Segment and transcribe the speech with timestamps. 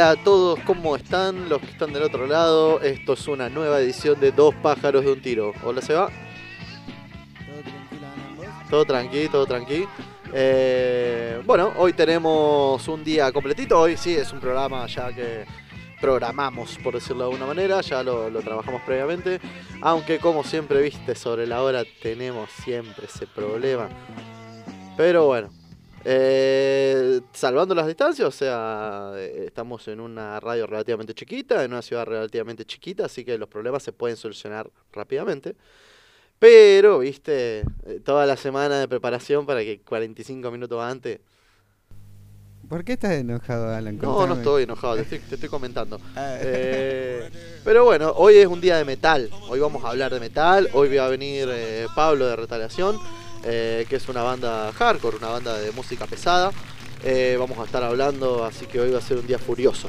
[0.00, 1.50] Hola a todos, ¿cómo están?
[1.50, 5.12] Los que están del otro lado, esto es una nueva edición de Dos pájaros de
[5.12, 5.52] un tiro.
[5.62, 6.08] Hola, ¿se va?
[8.70, 9.86] Todo tranqui, todo tranqui.
[10.32, 13.78] Eh, bueno, hoy tenemos un día completito.
[13.78, 15.44] Hoy sí es un programa ya que
[16.00, 17.82] programamos, por decirlo de alguna manera.
[17.82, 19.38] Ya lo, lo trabajamos previamente.
[19.82, 23.90] Aunque, como siempre viste, sobre la hora tenemos siempre ese problema.
[24.96, 25.50] Pero bueno,
[26.04, 31.82] eh, salvando las distancias, o sea, eh, estamos en una radio relativamente chiquita, en una
[31.82, 35.56] ciudad relativamente chiquita, así que los problemas se pueden solucionar rápidamente.
[36.40, 41.20] Pero, viste, eh, toda la semana de preparación para que 45 minutos antes...
[42.66, 43.98] ¿Por qué estás enojado, Alan?
[43.98, 46.00] No, no estoy enojado, te estoy, te estoy comentando.
[46.16, 46.38] Ah.
[46.40, 47.28] Eh,
[47.62, 49.28] pero bueno, hoy es un día de metal.
[49.50, 50.68] Hoy vamos a hablar de metal.
[50.72, 52.96] Hoy va a venir eh, Pablo de Retaliación,
[53.44, 56.52] eh, que es una banda hardcore, una banda de música pesada.
[57.02, 59.88] Eh, vamos a estar hablando, así que hoy va a ser un día furioso.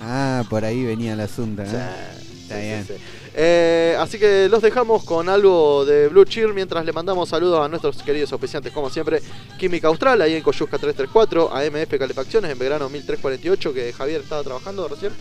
[0.00, 1.62] Ah, por ahí venía el asunto.
[1.62, 1.66] ¿eh?
[1.68, 2.84] Sí, Está sí, bien.
[2.86, 3.02] sí, sí.
[3.38, 7.68] Eh, así que los dejamos con algo de Blue Cheer mientras le mandamos saludos a
[7.68, 9.20] nuestros queridos auspiciantes, como siempre,
[9.58, 14.88] Química Austral, ahí en Coyusca 334, AMF Calefacciones, en Belgrano 1348, que Javier estaba trabajando
[14.88, 15.12] recién,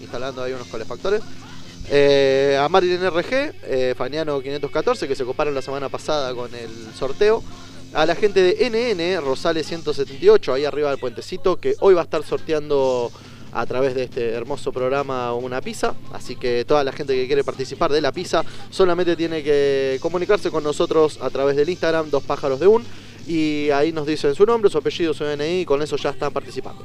[0.00, 1.22] instalando ahí unos calefactores.
[1.90, 7.42] Eh, a Marilyn RG, Faniano 514, que se coparon la semana pasada con el sorteo.
[7.94, 12.04] A la gente de NN, Rosales 178, ahí arriba del puentecito, que hoy va a
[12.04, 13.12] estar sorteando
[13.52, 15.94] a través de este hermoso programa una pizza.
[16.12, 20.50] Así que toda la gente que quiere participar de la pizza solamente tiene que comunicarse
[20.50, 22.84] con nosotros a través del Instagram, dos pájaros de un.
[23.28, 26.32] Y ahí nos dicen su nombre, su apellido, su DNI, y con eso ya están
[26.32, 26.84] participando.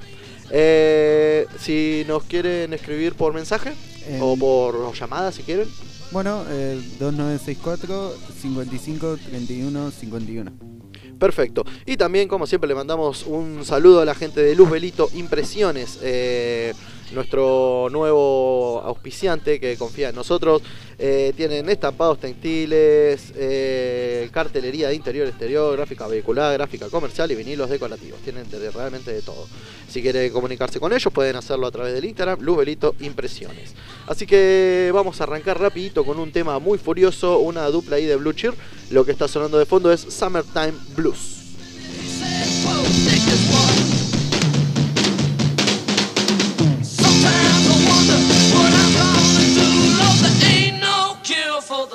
[0.51, 3.73] Eh, si nos quieren escribir por mensaje
[4.21, 5.67] O por llamada, si quieren.
[6.11, 10.51] Bueno, eh, 2964 55 31 51.
[11.19, 11.65] Perfecto.
[11.85, 15.99] Y también, como siempre, le mandamos un saludo a la gente de Luz Velito Impresiones,
[16.01, 16.73] eh,
[17.11, 20.61] nuestro nuevo auspiciante que confía en nosotros.
[20.97, 27.69] Eh, tienen estampados textiles, eh, cartelería de interior exterior, gráfica vehicular, gráfica comercial y vinilos
[27.69, 28.19] decorativos.
[28.21, 29.47] Tienen realmente de todo.
[29.87, 33.73] Si quieren comunicarse con ellos, pueden hacerlo a través del Instagram, Luz Velito Impresiones.
[34.07, 38.15] Así que vamos a arrancar rapidito con un tema muy furioso, una dupla ahí de
[38.15, 38.53] Blue Cheer.
[38.91, 41.39] Lo que está sonando de fondo es Summertime Blues.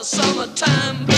[0.05, 1.14] Summertime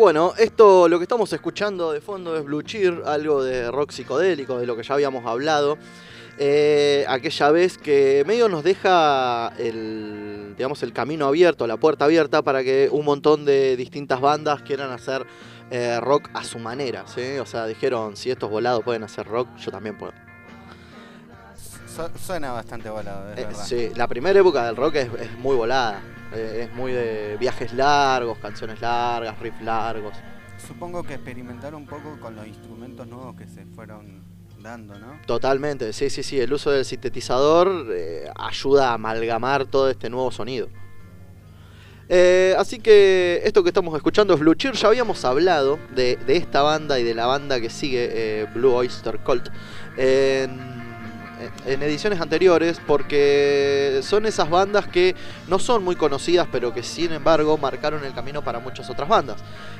[0.00, 4.58] bueno, esto lo que estamos escuchando de fondo es Blue Cheer, algo de rock psicodélico,
[4.58, 5.76] de lo que ya habíamos hablado.
[6.38, 12.40] Eh, aquella vez que medio nos deja el, digamos, el camino abierto, la puerta abierta
[12.40, 15.26] para que un montón de distintas bandas quieran hacer
[15.70, 17.04] eh, rock a su manera.
[17.06, 17.36] ¿sí?
[17.38, 20.12] O sea, dijeron, si estos volados pueden hacer rock, yo también puedo.
[21.86, 23.64] Su- suena bastante volado, es Eh, verdad.
[23.66, 26.00] sí, la primera época del rock es, es muy volada.
[26.32, 30.14] Eh, es muy de viajes largos, canciones largas, riffs largos.
[30.58, 34.22] Supongo que experimentaron un poco con los instrumentos nuevos que se fueron
[34.62, 35.18] dando, ¿no?
[35.26, 36.38] Totalmente, sí, sí, sí.
[36.38, 40.68] El uso del sintetizador eh, ayuda a amalgamar todo este nuevo sonido.
[42.12, 44.74] Eh, así que esto que estamos escuchando es Blue Cheer.
[44.74, 48.74] Ya habíamos hablado de, de esta banda y de la banda que sigue, eh, Blue
[48.74, 49.48] Oyster Cult,
[49.96, 50.69] en,
[51.66, 55.14] en ediciones anteriores, porque son esas bandas que
[55.48, 59.38] no son muy conocidas, pero que sin embargo marcaron el camino para muchas otras bandas.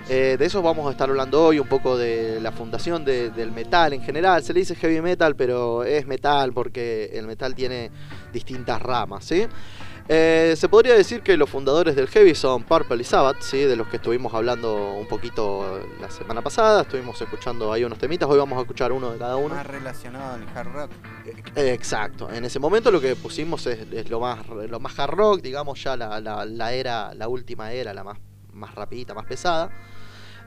[0.08, 3.52] Eh, de eso vamos a estar hablando hoy, un poco de la fundación de- del
[3.52, 4.42] metal en general.
[4.42, 7.90] Se le dice heavy metal, pero es metal porque el metal tiene
[8.32, 9.46] distintas ramas, ¿sí?
[10.08, 13.58] Eh, se podría decir que los fundadores del heavy son Purple y Sabbath, ¿sí?
[13.58, 16.82] de los que estuvimos hablando un poquito la semana pasada.
[16.82, 19.54] Estuvimos escuchando ahí unos temitas, hoy vamos a escuchar uno de cada uno.
[19.54, 20.90] Más relacionado al hard rock.
[21.54, 25.10] Eh, Exacto, en ese momento lo que pusimos es, es lo más lo más hard
[25.14, 28.18] rock, digamos ya la, la- la era, la última era, la más,
[28.52, 29.70] más rapidita, más pesada.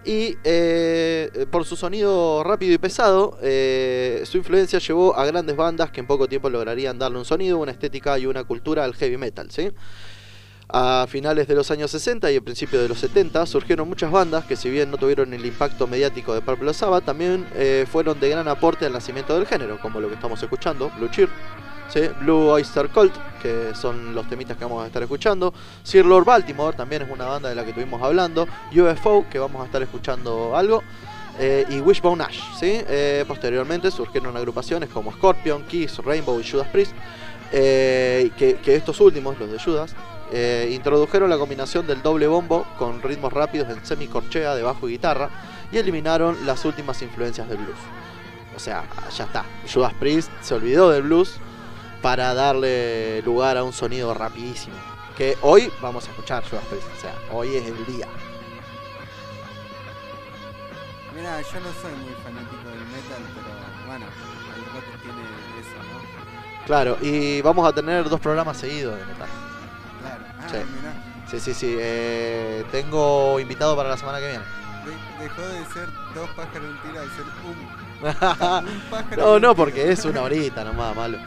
[0.06, 5.92] Y eh, por su sonido rápido y pesado, eh, su influencia llevó a grandes bandas
[5.92, 9.18] que en poco tiempo lograrían darle un sonido, una estética y una cultura al heavy
[9.18, 9.50] metal.
[9.50, 9.72] ¿sí?
[10.68, 14.44] A finales de los años 60 y a principios de los 70 surgieron muchas bandas
[14.46, 18.30] que si bien no tuvieron el impacto mediático de Purple Sabbath, también eh, fueron de
[18.30, 21.30] gran aporte al nacimiento del género, como lo que estamos escuchando, Blue Cheer,
[22.22, 26.76] Blue Oyster Cult, que son los temitas que vamos a estar escuchando, Sir Lord Baltimore,
[26.76, 30.56] también es una banda de la que estuvimos hablando, UFO, que vamos a estar escuchando
[30.58, 30.82] algo,
[31.40, 32.40] eh, y Wishbone Ash.
[32.60, 32.82] ¿sí?
[32.88, 36.94] Eh, posteriormente surgieron agrupaciones como Scorpion, Kiss, Rainbow y Judas Priest,
[37.52, 39.96] eh, que, que estos últimos, los de Judas,
[40.72, 45.30] introdujeron la combinación del doble bombo con ritmos rápidos en semicorchea de bajo y guitarra
[45.72, 47.78] y eliminaron las últimas influencias del blues.
[48.56, 48.84] O sea,
[49.16, 49.46] ya está.
[49.72, 51.40] Judas Priest se olvidó del blues
[52.04, 54.76] para darle lugar a un sonido rapidísimo.
[55.18, 56.88] Que hoy vamos a escuchar Judas Priest.
[56.96, 58.08] O sea, hoy es el día.
[61.16, 64.06] Mira, yo no soy muy fanático del metal, pero bueno,
[64.58, 65.22] el rock tiene
[65.62, 66.66] eso, ¿no?
[66.66, 69.30] Claro, y vamos a tener dos programas seguidos de metal.
[70.02, 70.24] Claro.
[70.40, 70.58] Ah, Sí.
[70.58, 70.94] mirá.
[71.30, 71.76] Sí, sí, sí.
[71.80, 74.44] eh, tengo invitado para la semana que viene.
[74.44, 79.22] De- dejó de ser dos pájaros en tira de ser un, un pájaro.
[79.22, 81.18] No, no, porque es una horita nomás, malo.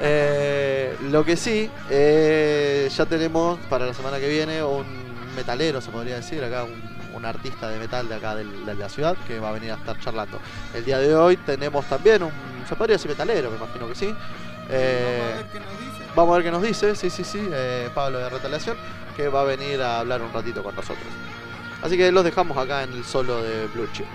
[0.00, 4.86] Eh, lo que sí, eh, ya tenemos para la semana que viene un
[5.34, 6.80] metalero, se podría decir, acá un,
[7.14, 9.74] un artista de metal de acá del- de la ciudad que va a venir a
[9.74, 10.38] estar charlando.
[10.74, 12.30] El día de hoy tenemos también un,
[12.68, 14.14] se podría decir metalero, me imagino que sí.
[14.70, 16.04] Eh, Vamos a ver qué nos dice.
[16.14, 17.50] Vamos a ver qué nos dice, sí, sí, sí,
[17.94, 18.76] Pablo de Retaliación,
[19.16, 21.06] que va a venir a hablar un ratito con nosotros.
[21.82, 24.08] Así que los dejamos acá en el solo de Blue Cheer.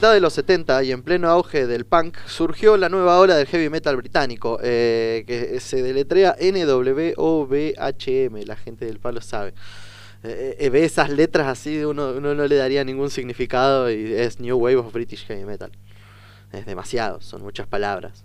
[0.00, 3.46] Mitad de los 70 y en pleno auge del punk surgió la nueva ola del
[3.46, 7.18] heavy metal británico, eh, que se deletrea NWOBHM,
[8.46, 9.52] la gente del palo sabe.
[10.22, 14.40] Eh, eh, ve esas letras así, uno, uno no le daría ningún significado y es
[14.40, 15.70] New Wave of British Heavy Metal.
[16.50, 18.24] Es demasiado, son muchas palabras.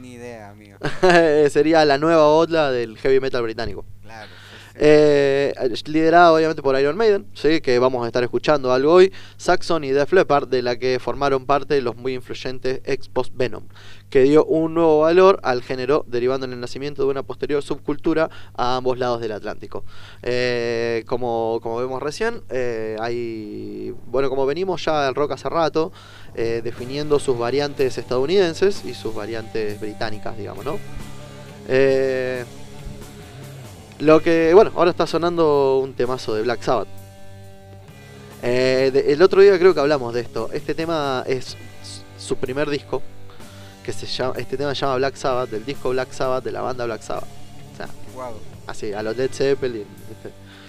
[0.00, 0.78] Ni idea, amigo.
[1.50, 3.84] Sería la nueva ola del heavy metal británico.
[4.02, 4.28] Claro.
[4.28, 4.78] sí, sí.
[4.78, 5.54] Eh,
[5.86, 7.60] liderada obviamente por Iron Maiden, ¿sí?
[7.60, 11.46] que vamos a estar escuchando algo hoy, Saxon y Def Leppard, de la que formaron
[11.46, 13.64] parte los muy influyentes ex post Venom,
[14.10, 18.30] que dio un nuevo valor al género, derivando en el nacimiento de una posterior subcultura
[18.54, 19.84] a ambos lados del Atlántico.
[20.22, 25.92] Eh, como, como vemos recién, eh, hay, bueno, como venimos ya del rock hace rato,
[26.34, 30.78] eh, definiendo sus variantes estadounidenses y sus variantes británicas, digamos, ¿no?
[31.68, 32.44] Eh,
[34.00, 36.88] lo que, bueno, ahora está sonando un temazo de Black Sabbath.
[38.42, 40.50] Eh, de- el otro día creo que hablamos de esto.
[40.52, 41.56] Este tema es
[42.18, 43.02] su primer disco.
[43.82, 46.60] Que se llama, este tema se llama Black Sabbath, del disco Black Sabbath, de la
[46.60, 47.28] banda Black Sabbath.
[47.72, 48.34] O sea, Guau.
[48.66, 49.86] así, a los Led Zeppelin.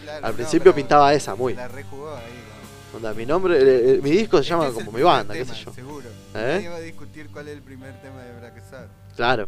[0.04, 1.54] Claro, Al principio pintaba esa, muy.
[1.56, 2.24] La rejugó ahí.
[2.92, 2.98] ¿no?
[2.98, 5.34] Onda, mi nombre, eh, eh, mi disco se Este llama es el como mi banda,
[5.34, 5.74] qué sé yo.
[5.74, 6.08] Seguro.
[6.36, 6.68] ¿Eh?
[6.72, 8.90] Va a discutir cuál es el primer tema de Black Sabbath.
[9.16, 9.48] Claro.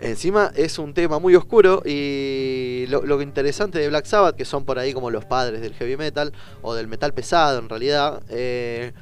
[0.00, 4.78] Encima es un tema muy oscuro y lo, interesante de Black Sabbath, que son por
[4.78, 6.32] ahí como los padres del heavy metal
[6.62, 8.92] o del metal pesado en realidad, eh,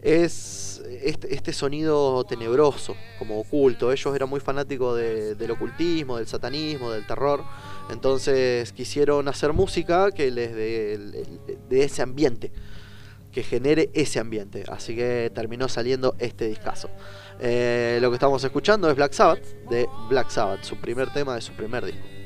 [0.00, 3.92] es este, este sonido tenebroso, como oculto.
[3.92, 7.44] Ellos eran muy fanáticos de- del ocultismo, del satanismo, del terror.
[7.90, 12.50] Entonces quisieron hacer música que les dé el- de ese ambiente,
[13.30, 14.64] que genere ese ambiente.
[14.68, 16.88] Así que terminó saliendo este discazo.
[17.42, 21.40] Eh, lo que estamos escuchando es Black Sabbath de Black Sabbath, su primer tema de
[21.40, 22.19] su primer disco.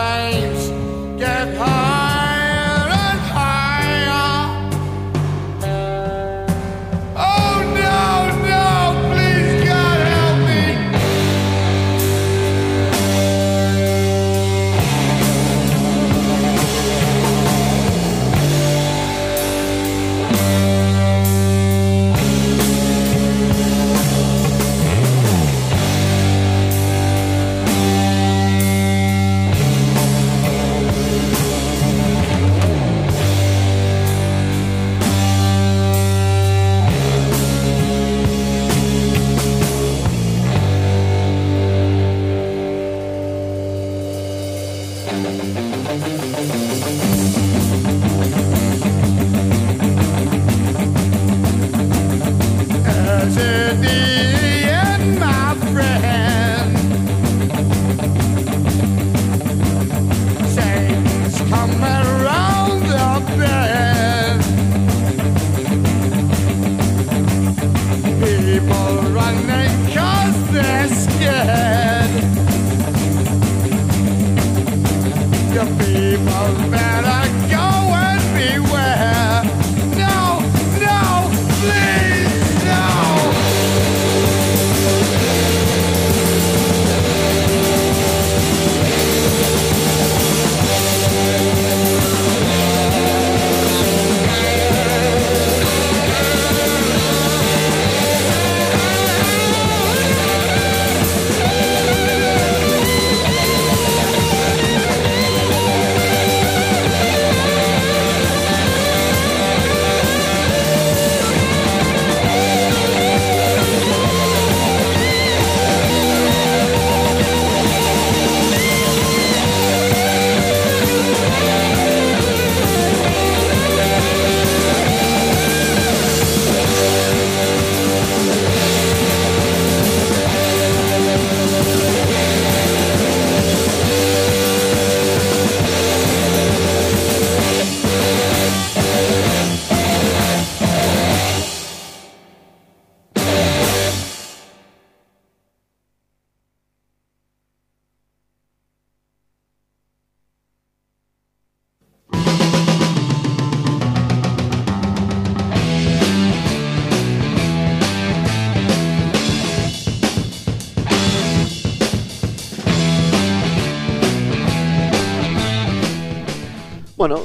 [0.00, 0.70] flames
[1.20, 1.79] get high.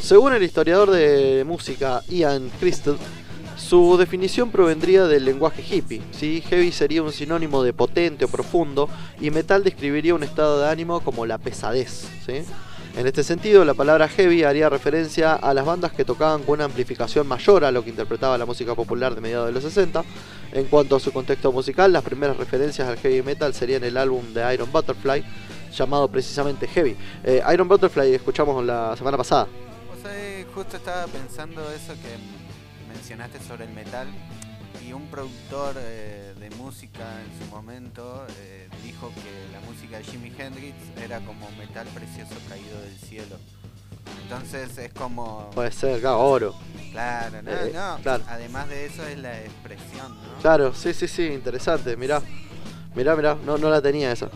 [0.02, 2.98] Según el historiador de música Ian Christel,
[3.56, 6.02] su definición provendría del lenguaje hippie.
[6.12, 6.43] ¿sí?
[6.50, 8.89] Heavy sería un sinónimo de potente o profundo
[9.21, 12.08] y metal describiría un estado de ánimo como la pesadez.
[12.98, 16.65] En este sentido, la palabra heavy haría referencia a las bandas que tocaban con una
[16.65, 20.04] amplificación mayor a lo que interpretaba la música popular de mediados de los 60.
[20.54, 24.34] En cuanto a su contexto musical, las primeras referencias al heavy metal serían el álbum
[24.34, 25.24] de Iron Butterfly,
[25.76, 26.95] llamado precisamente Heavy.
[27.24, 29.48] Eh, Iron Butterfly escuchamos la semana pasada.
[30.56, 32.15] Justo estaba pensando eso que
[32.94, 34.08] mencionaste sobre el metal
[34.86, 40.04] y un productor eh, de música en su momento eh, dijo que la música de
[40.06, 43.36] Jimi Hendrix era como metal precioso caído del cielo.
[44.24, 45.50] Entonces es como...
[45.54, 46.56] Puede ser, claro, oro.
[46.91, 47.98] Claro, no, Eh, no.
[48.02, 48.24] claro.
[48.30, 50.41] Además de eso es la expresión, ¿no?
[50.41, 52.22] Claro, sí, sí, sí, interesante, mirá.
[52.96, 54.30] Mirá, mirá, no, no la tenía esa.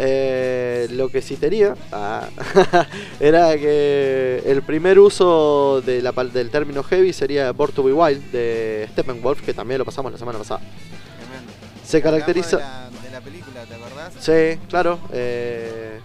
[0.00, 2.28] Eh, lo que sí tenía ah,
[3.20, 7.92] era que el primer uso de la pal- del término heavy sería Born to be
[7.92, 10.60] Wild de Steppenwolf, que también lo pasamos la semana pasada.
[10.60, 11.52] Tremendo.
[11.84, 12.58] Se caracteriza.
[12.58, 14.12] De la, de la película, ¿te acordás?
[14.20, 15.00] Sí, claro.
[15.12, 15.98] eh,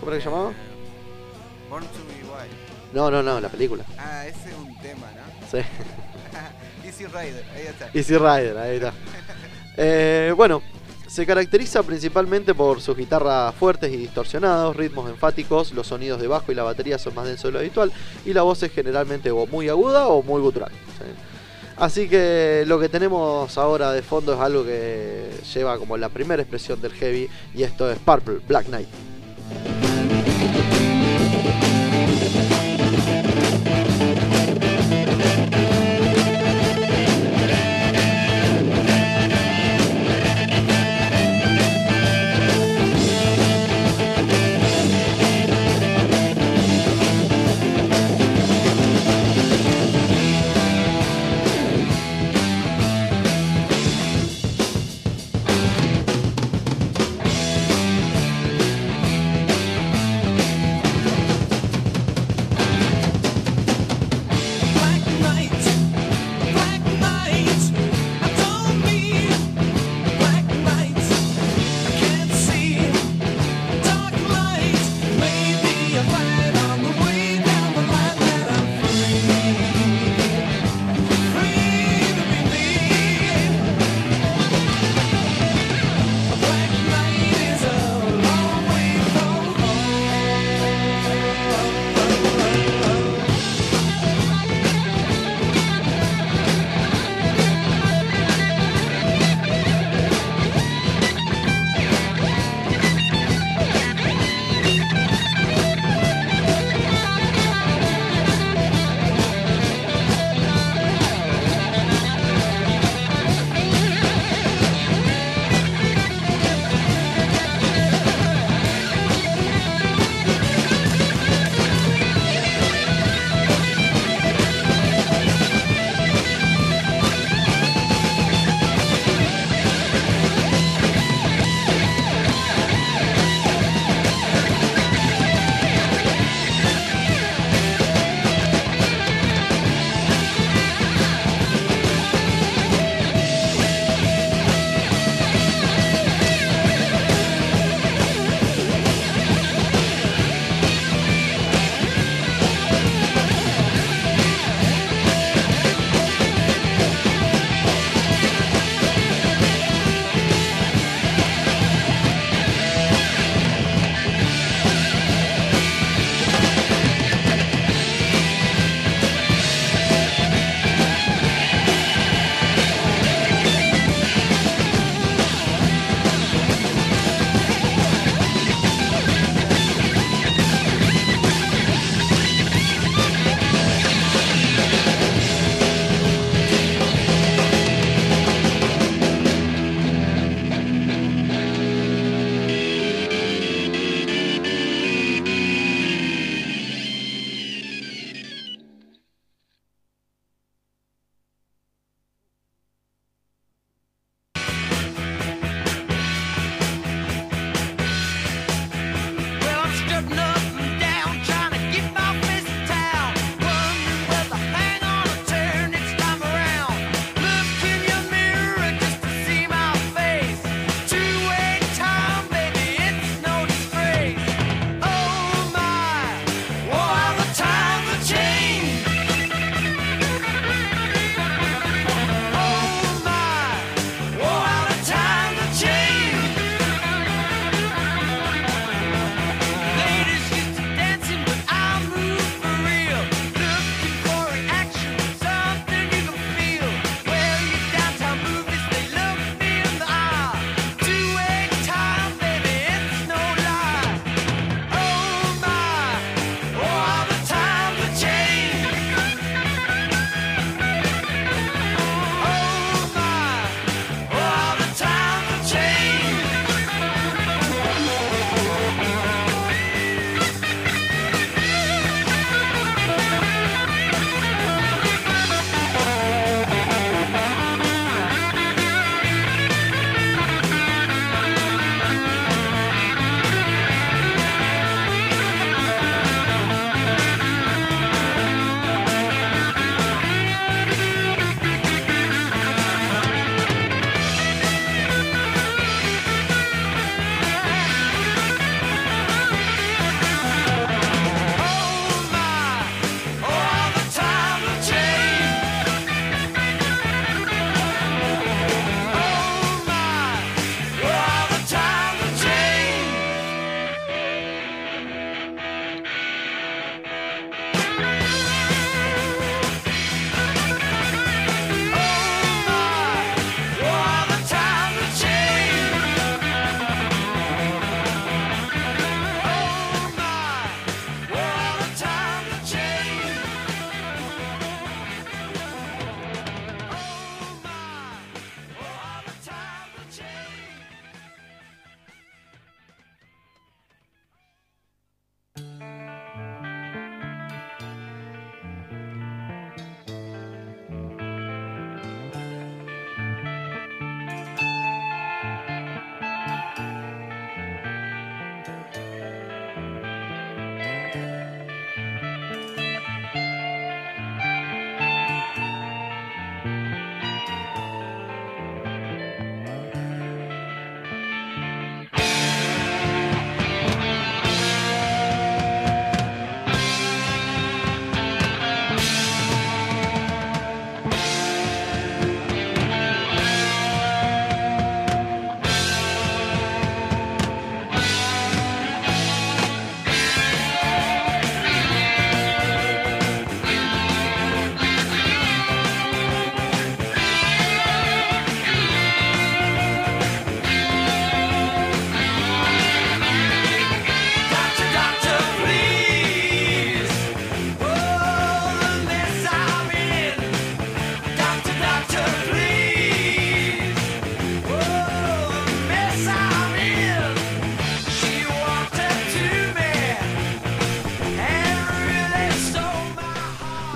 [0.00, 0.50] ¿Cómo era que se llamaba?
[0.50, 0.54] Eh,
[1.70, 2.52] Born to be Wild.
[2.92, 3.84] No, no, no, la película.
[3.96, 5.46] Ah, ese es un tema, ¿no?
[5.48, 5.64] Sí.
[6.84, 7.90] Easy Rider, ahí está.
[7.94, 8.92] Easy Rider, ahí está.
[9.82, 10.60] Eh, bueno,
[11.10, 16.52] se caracteriza principalmente por sus guitarras fuertes y distorsionados, ritmos enfáticos, los sonidos de bajo
[16.52, 17.90] y la batería son más densos de lo habitual
[18.24, 20.70] y la voz es generalmente o muy aguda o muy gutural.
[20.70, 21.06] ¿sí?
[21.78, 26.42] Así que lo que tenemos ahora de fondo es algo que lleva como la primera
[26.42, 29.89] expresión del heavy y esto es Purple, Black Knight.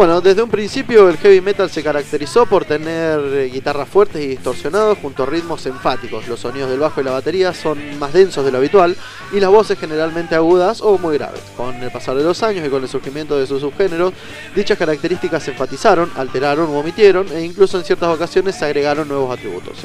[0.05, 4.27] Bueno, desde un principio el heavy metal se caracterizó por tener eh, guitarras fuertes y
[4.27, 6.29] distorsionados junto a ritmos enfáticos.
[6.29, 8.99] Los sonidos del bajo y la batería son más densos de lo habitual
[9.33, 11.41] y las voces generalmente agudas o muy graves.
[11.57, 14.13] Con el pasar de los años y con el surgimiento de sus subgéneros,
[14.55, 19.33] dichas características se enfatizaron, alteraron o omitieron e incluso en ciertas ocasiones se agregaron nuevos
[19.33, 19.79] atributos.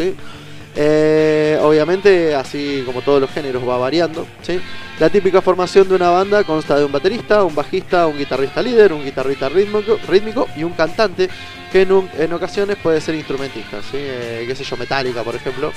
[0.76, 4.26] Eh, obviamente, así como todos los géneros, va variando.
[4.42, 4.60] ¿sí?
[5.00, 8.94] La típica formación de una banda consta de un baterista, un bajista, un guitarrista líder,
[8.94, 11.30] un guitarrista rítmico, rítmico y un cantante
[11.72, 13.82] que en, en ocasiones puede ser instrumentista.
[13.82, 13.98] ¿sí?
[13.98, 15.72] Eh, qué sé yo, Metallica, por ejemplo.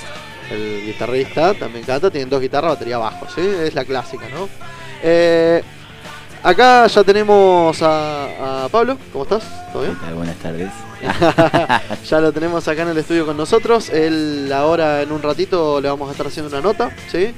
[0.51, 3.27] El guitarrista también canta, tienen dos guitarras, batería bajo.
[3.33, 3.41] ¿sí?
[3.41, 4.49] Es la clásica, ¿no?
[5.01, 5.63] Eh,
[6.43, 8.97] acá ya tenemos a, a Pablo.
[9.11, 9.43] ¿Cómo estás?
[9.71, 9.95] ¿Todo bien?
[9.95, 10.15] ¿Qué tal?
[10.15, 10.71] Buenas tardes.
[12.09, 13.89] ya lo tenemos acá en el estudio con nosotros.
[13.89, 17.33] Él ahora en un ratito le vamos a estar haciendo una nota, ¿sí?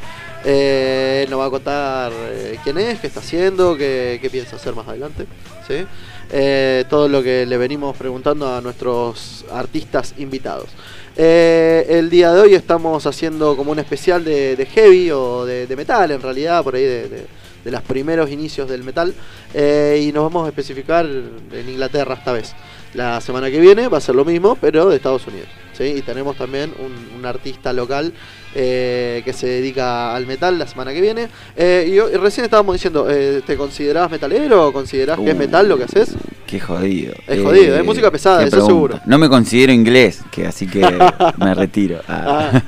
[0.48, 4.58] Eh, él nos va a contar eh, quién es, qué está haciendo, qué, qué piensa
[4.58, 5.26] hacer más adelante,
[5.68, 5.86] ¿sí?
[6.32, 10.70] Eh, todo lo que le venimos preguntando a nuestros artistas invitados.
[11.16, 15.66] Eh, el día de hoy estamos haciendo como un especial de, de heavy o de,
[15.66, 17.26] de metal, en realidad, por ahí de,
[17.66, 19.14] de- los primeros inicios del metal.
[19.54, 22.54] Eh, y nos vamos a especificar en Inglaterra esta vez.
[22.94, 25.50] La semana que viene va a ser lo mismo, pero de Estados Unidos.
[25.74, 25.84] ¿sí?
[25.98, 28.14] Y tenemos también un, un artista local
[28.58, 31.28] eh, que se dedica al metal la semana que viene.
[31.58, 35.38] Eh, y, recién estábamos diciendo, eh, ¿te considerás metalero o considerás que es Uh.
[35.40, 36.16] metal lo que haces?
[36.48, 37.14] Qué jodido.
[37.28, 38.72] Es jodido, es música pesada, eso pregunta.
[38.74, 39.00] seguro.
[39.08, 40.80] No me considero inglés, que así que
[41.38, 42.00] me retiro.
[42.08, 42.62] Ah.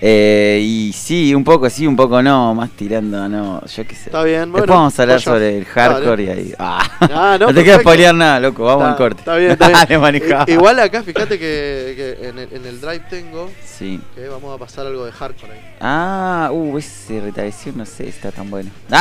[0.00, 4.04] Eh, y sí, un poco sí, un poco no, más tirando, no, yo qué sé.
[4.06, 4.74] Está bien, Después bueno.
[4.74, 5.24] vamos a hablar vaya.
[5.24, 6.42] sobre el hardcore Dale.
[6.42, 6.54] y ahí.
[6.58, 6.88] Ah.
[7.00, 7.80] Ah, no, no, te quiero perfecto.
[7.80, 9.18] spoilear nada, loco, vamos Está- al corte.
[9.20, 9.86] Está bien, está
[10.44, 10.58] bien.
[10.58, 14.00] Igual acá, fíjate que, que en, el, en el drive tengo Sí.
[14.14, 15.60] que vamos a pasar algo de hardcore ahí.
[15.80, 18.70] Ah, uh, ese retracción no sé, está tan bueno.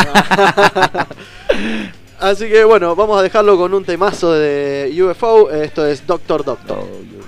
[2.19, 5.51] Así que bueno, vamos a dejarlo con un temazo de UFO.
[5.51, 6.79] Esto es Doctor Doctor.
[6.79, 7.27] Oh, you're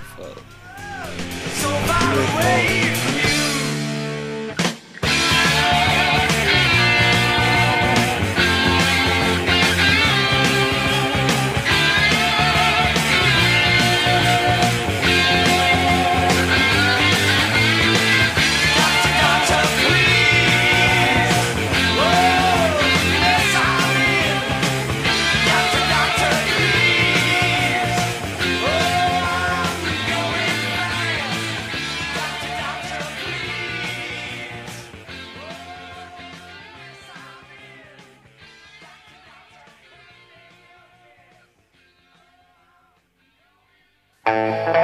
[44.30, 44.79] Música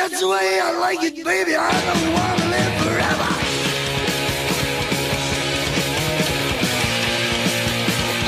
[0.00, 1.54] that's the way I like it, baby.
[1.54, 3.28] I don't want to live forever.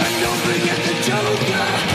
[0.05, 1.92] And don't forget the joker.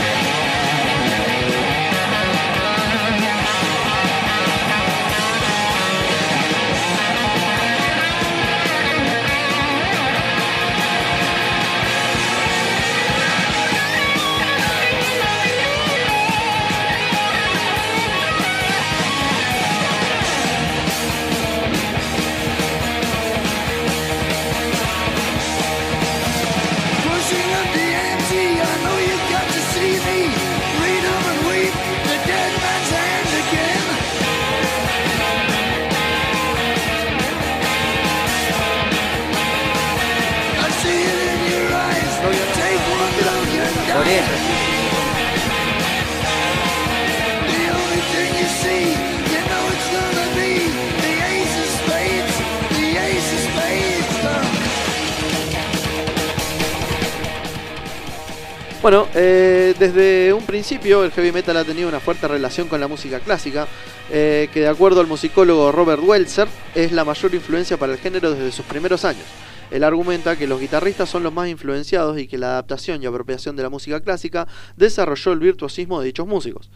[58.80, 62.88] Bueno, eh, desde un principio el heavy metal ha tenido una fuerte relación con la
[62.88, 63.66] música clásica,
[64.10, 68.32] eh, que de acuerdo al musicólogo Robert Welzer es la mayor influencia para el género
[68.32, 69.24] desde sus primeros años.
[69.70, 73.56] Él argumenta que los guitarristas son los más influenciados y que la adaptación y apropiación
[73.56, 74.46] de la música clásica
[74.76, 76.70] desarrolló el virtuosismo de dichos músicos.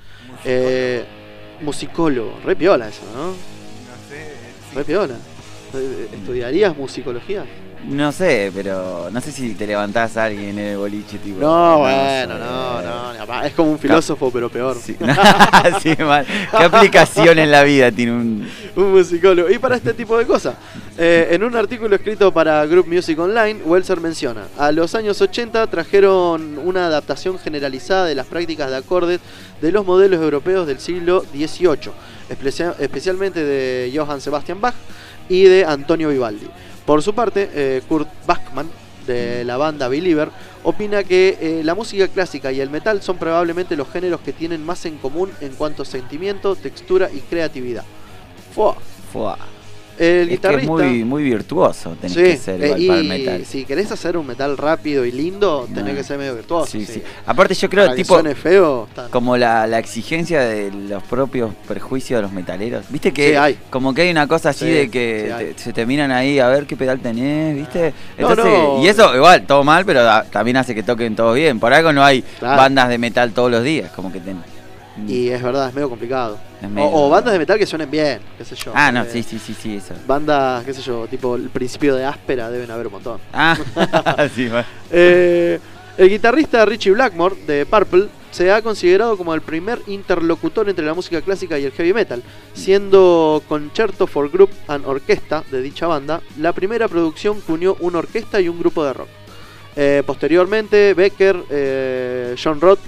[0.44, 1.04] Eh,
[1.62, 3.28] musicólogo, re piola eso, ¿no?
[3.28, 3.32] No
[4.08, 4.32] sé.
[4.70, 4.76] sí.
[4.76, 5.16] Re piola.
[5.74, 7.46] Eh, ¿Estudiarías musicología?
[7.88, 11.40] No sé, pero no sé si te levantás a alguien en el boliche, tipo.
[11.40, 14.76] No, bueno, no, no, no, Es como un filósofo, pero peor.
[14.80, 14.96] Sí,
[15.82, 16.24] Sí, mal.
[16.56, 18.48] ¿Qué aplicación en la vida tiene un.
[18.76, 19.50] un musicólogo.
[19.50, 20.54] Y para este tipo de cosas.
[20.96, 25.66] Eh, en un artículo escrito para Group Music Online, Welser menciona, a los años 80
[25.68, 29.20] trajeron una adaptación generalizada de las prácticas de acordes
[29.60, 31.90] de los modelos europeos del siglo XVIII,
[32.28, 34.74] especia- especialmente de Johann Sebastian Bach
[35.30, 36.46] y de Antonio Vivaldi.
[36.86, 38.70] Por su parte, eh, Kurt Bachmann,
[39.06, 40.30] de la banda Believer,
[40.62, 44.64] opina que eh, la música clásica y el metal son probablemente los géneros que tienen
[44.64, 47.84] más en común en cuanto a sentimiento, textura y creatividad.
[48.54, 48.76] Fua.
[49.12, 49.36] Fua.
[50.02, 53.00] El Es que es muy, muy virtuoso, tenés Sí, que ser eh, igual y para
[53.00, 53.44] el metal.
[53.46, 55.98] si querés hacer un metal rápido y lindo, tenés No.
[55.98, 56.72] que ser medio virtuoso.
[56.72, 57.00] Sí, sí.
[57.24, 61.52] Aparte, yo creo, Para que tipo, suene feo, como la, la exigencia de los propios
[61.68, 62.84] perjuicios de los metaleros.
[62.88, 63.56] ¿Viste que hay.
[63.70, 66.48] como que hay una cosa así Sí, de que te- se te miran ahí a
[66.48, 67.94] ver qué pedal tenés, ¿viste?
[68.18, 68.82] Entonces, no.
[68.82, 71.60] y eso igual, todo mal, pero también hace que toquen todo bien.
[71.60, 72.56] Por algo no hay Claro.
[72.60, 74.42] bandas de metal todos los días, como que ten-
[74.96, 75.08] Mm.
[75.10, 76.38] Y es verdad, es medio complicado.
[76.60, 78.72] Es O- medio- O, bandas de metal que suenen bien, qué sé yo.
[78.74, 79.94] Ah, no, Eh, sí, sí, sí, sí, eso.
[80.06, 83.20] Bandas, qué sé yo, tipo el principio de áspera deben haber un montón.
[83.32, 83.56] Ah,
[84.34, 84.64] sí, va.
[84.90, 85.58] Eh,
[85.96, 90.94] el guitarrista Richie Blackmore de Purple se ha considerado como el primer interlocutor entre la
[90.94, 92.22] música clásica y el heavy metal,
[92.54, 97.98] siendo Concerto for Group and Orquesta de dicha banda la primera producción que unió una
[97.98, 99.08] orquesta y un grupo de rock.
[99.76, 102.78] Eh, posteriormente, Becker, eh, John Roth,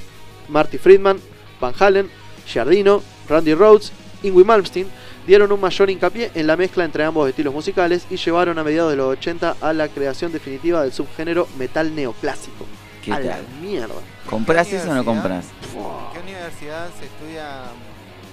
[0.49, 1.19] Marty Friedman,
[1.61, 2.11] Van Halen,
[2.47, 3.93] Giardino, Randy Rhodes,
[4.23, 4.89] Ingwie Malmsteen
[5.27, 8.91] dieron un mayor hincapié en la mezcla entre ambos estilos musicales y llevaron a mediados
[8.91, 12.67] de los 80 a la creación definitiva del subgénero metal neoclásico.
[13.03, 13.95] ¿Qué a la mierda.
[14.29, 15.47] ¿Compras eso o no compras?
[15.47, 17.65] ¿En qué universidad se estudia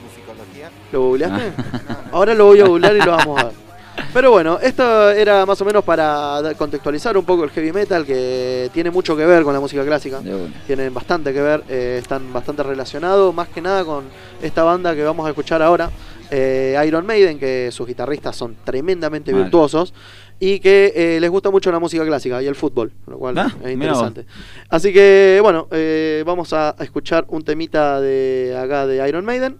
[0.03, 0.69] musicología?
[0.91, 1.51] ¿Lo googleaste?
[1.57, 2.17] No, no.
[2.17, 3.70] Ahora lo voy a googlear y lo vamos a ver.
[4.13, 8.69] Pero bueno, esto era más o menos para contextualizar un poco el heavy metal que
[8.73, 10.21] tiene mucho que ver con la música clásica.
[10.67, 14.03] Tienen bastante que ver, eh, están bastante relacionados, más que nada con
[14.41, 15.89] esta banda que vamos a escuchar ahora,
[16.29, 19.43] eh, Iron Maiden, que sus guitarristas son tremendamente Mal.
[19.43, 19.93] virtuosos
[20.41, 23.53] y que eh, les gusta mucho la música clásica y el fútbol, lo cual Ah,
[23.63, 24.25] es interesante.
[24.69, 29.57] Así que bueno, eh, vamos a a escuchar un temita de acá de Iron Maiden.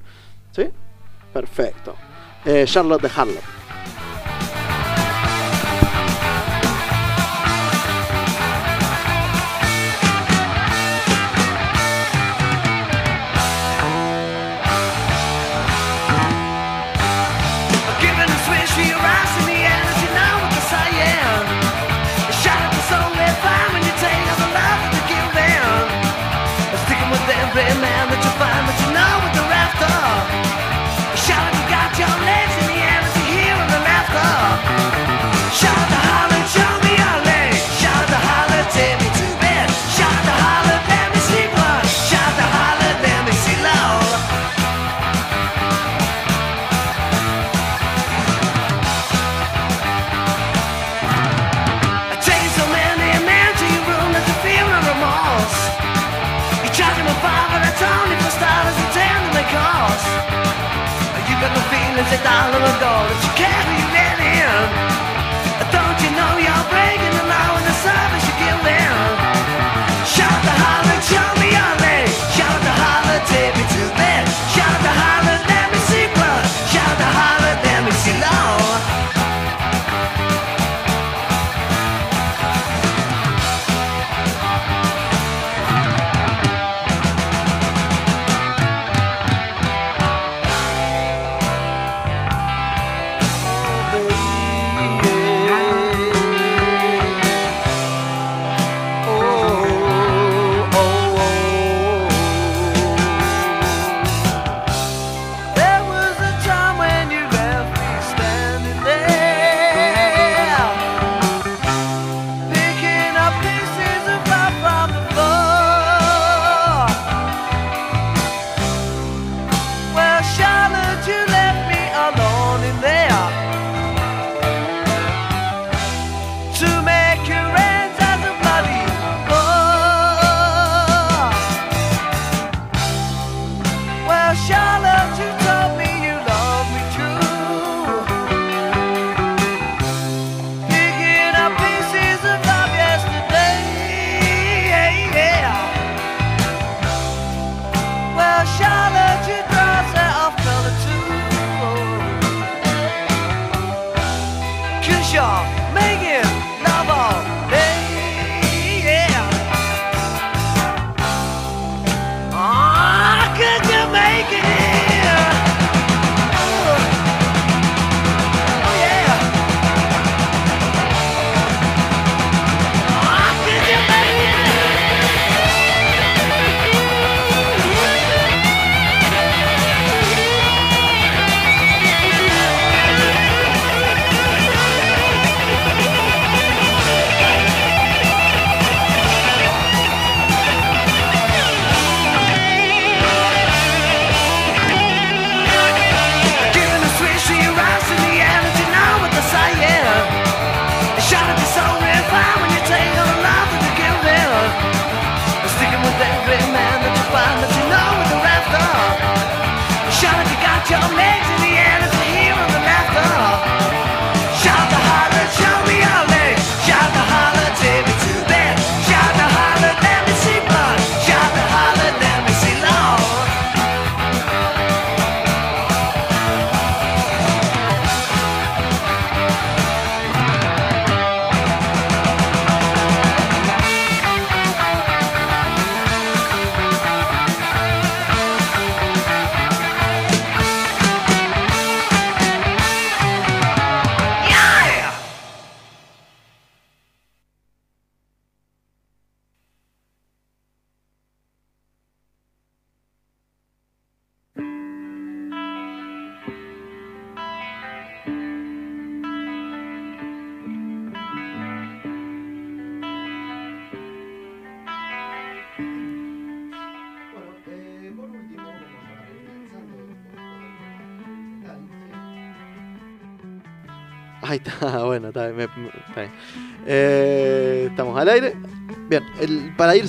[0.52, 0.64] ¿Sí?
[1.32, 1.96] Perfecto.
[2.44, 3.61] Eh, Charlotte de Harlem.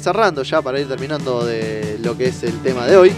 [0.03, 3.13] Cerrando ya, para ir terminando de lo que es el tema de hoy,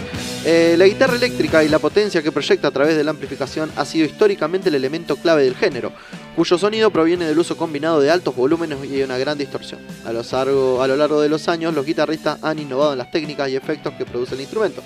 [0.45, 3.85] eh, la guitarra eléctrica y la potencia que proyecta a través de la amplificación ha
[3.85, 5.91] sido históricamente el elemento clave del género,
[6.35, 9.81] cuyo sonido proviene del uso combinado de altos volúmenes y una gran distorsión.
[10.05, 13.11] A lo, largo, a lo largo de los años, los guitarristas han innovado en las
[13.11, 14.81] técnicas y efectos que produce el instrumento.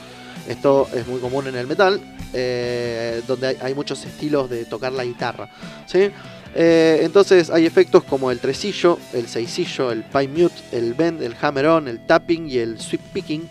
[0.47, 1.99] Esto es muy común en el metal,
[2.33, 5.49] eh, donde hay, hay muchos estilos de tocar la guitarra.
[5.85, 6.09] ¿sí?
[6.55, 11.35] Eh, entonces hay efectos como el tresillo, el seisillo, el pine mute, el bend, el
[11.39, 13.47] hammer on, el tapping y el sweep picking,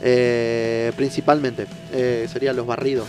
[0.00, 1.66] eh, principalmente.
[1.92, 3.06] Eh, serían los barridos.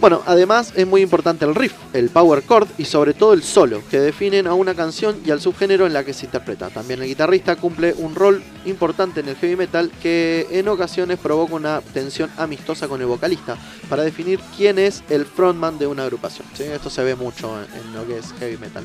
[0.00, 3.82] Bueno, además es muy importante el riff, el power chord y sobre todo el solo,
[3.90, 6.68] que definen a una canción y al subgénero en la que se interpreta.
[6.68, 11.56] También el guitarrista cumple un rol importante en el heavy metal que en ocasiones provoca
[11.56, 13.56] una tensión amistosa con el vocalista
[13.90, 16.46] para definir quién es el frontman de una agrupación.
[16.56, 18.84] Esto se ve mucho en, lo que es heavy metal.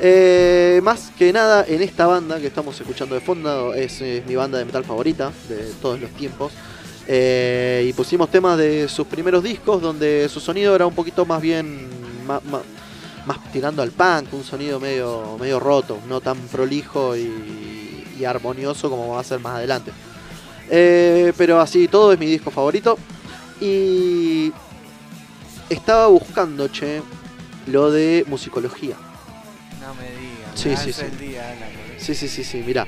[0.00, 4.34] Eh, más que nada en esta banda que estamos escuchando de fondo es, es mi
[4.34, 6.52] banda de metal favorita de todos los tiempos.
[7.08, 11.42] Eh, y pusimos temas de sus primeros discos donde su sonido era un poquito más
[11.42, 11.88] bien
[12.26, 12.40] más,
[13.52, 19.08] tirando al punk, un sonido medio, medio roto, no tan prolijo y, y armonioso como
[19.08, 19.90] va a ser más adelante.
[20.70, 22.96] Eh, pero así todo es mi disco favorito
[23.60, 24.52] y
[25.68, 27.02] estaba buscando, che,
[27.66, 28.96] lo de musicología.
[29.80, 30.52] No me digas.
[30.54, 31.04] Sí, sí, sí.
[31.18, 31.54] día,
[31.98, 32.86] Sí, sí, sí, sí, mira.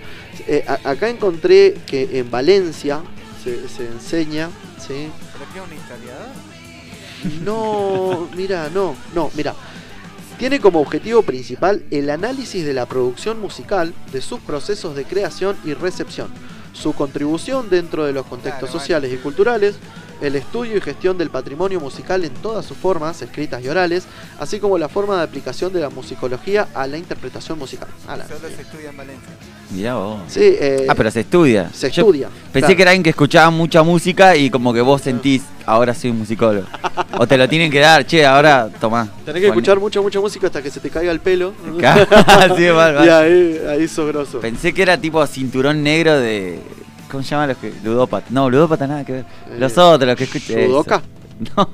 [0.84, 3.02] acá encontré que en Valencia
[3.44, 5.10] se, se enseña, ¿sí?
[5.32, 6.28] ¿Pero qué, un historiador?
[7.44, 9.54] No, mira, no, no, mira.
[10.38, 15.56] Tiene como objetivo principal el análisis de la producción musical, de sus procesos de creación
[15.64, 16.28] y recepción,
[16.72, 19.76] su contribución dentro de los contextos Claro, sociales y culturales,
[20.20, 24.04] el estudio y gestión del patrimonio musical en todas sus formas, escritas y orales,
[24.38, 27.88] así como la forma de aplicación de la musicología a la interpretación musical.
[28.06, 29.28] Solo se estudia en Valencia.
[29.70, 30.20] Mirá vos.
[30.28, 31.70] Sí, eh, Ah, pero se estudia.
[31.72, 32.28] se Yo estudia.
[32.52, 32.76] Pensé claro.
[32.76, 36.18] que era alguien que escuchaba mucha música y como que vos sentís, ahora soy un
[36.18, 36.66] musicólogo.
[37.18, 39.08] o te lo tienen que dar, che, ahora tomá.
[39.24, 41.52] Tenés que escuchar mucha, mucha música hasta que se te caiga el pelo.
[42.56, 43.04] sí, mal, mal.
[43.06, 44.40] y ahí, ahí sos grosso.
[44.40, 46.60] Pensé que era tipo cinturón negro de.
[47.14, 47.72] ¿Cómo se llaman los que.?
[47.84, 48.26] Ludópata.
[48.30, 49.24] No, ludópata nada que ver.
[49.50, 50.64] Eh, Los otros, los que escuchan.
[50.66, 51.02] ¿Sudoka?
[51.56, 51.68] No.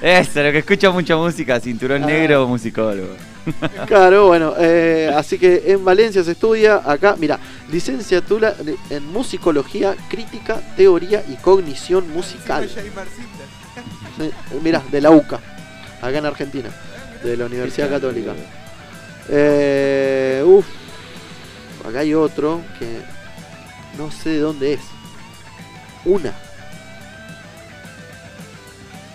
[0.00, 2.06] Eso, los que escuchan mucha música, cinturón Ah.
[2.06, 3.14] negro musicólogo.
[3.86, 7.38] Claro, bueno, eh, así que en Valencia se estudia acá, mira,
[7.72, 8.54] licenciatura
[8.90, 12.68] en musicología, crítica, teoría y cognición musical.
[14.18, 14.30] Eh,
[14.62, 15.40] Mira, de la UCA,
[16.02, 16.68] acá en Argentina,
[17.24, 18.32] de la Universidad Católica.
[19.28, 20.66] Eh, uf,
[21.86, 23.00] acá hay otro que
[24.00, 24.80] no sé de dónde es.
[26.06, 26.32] Una.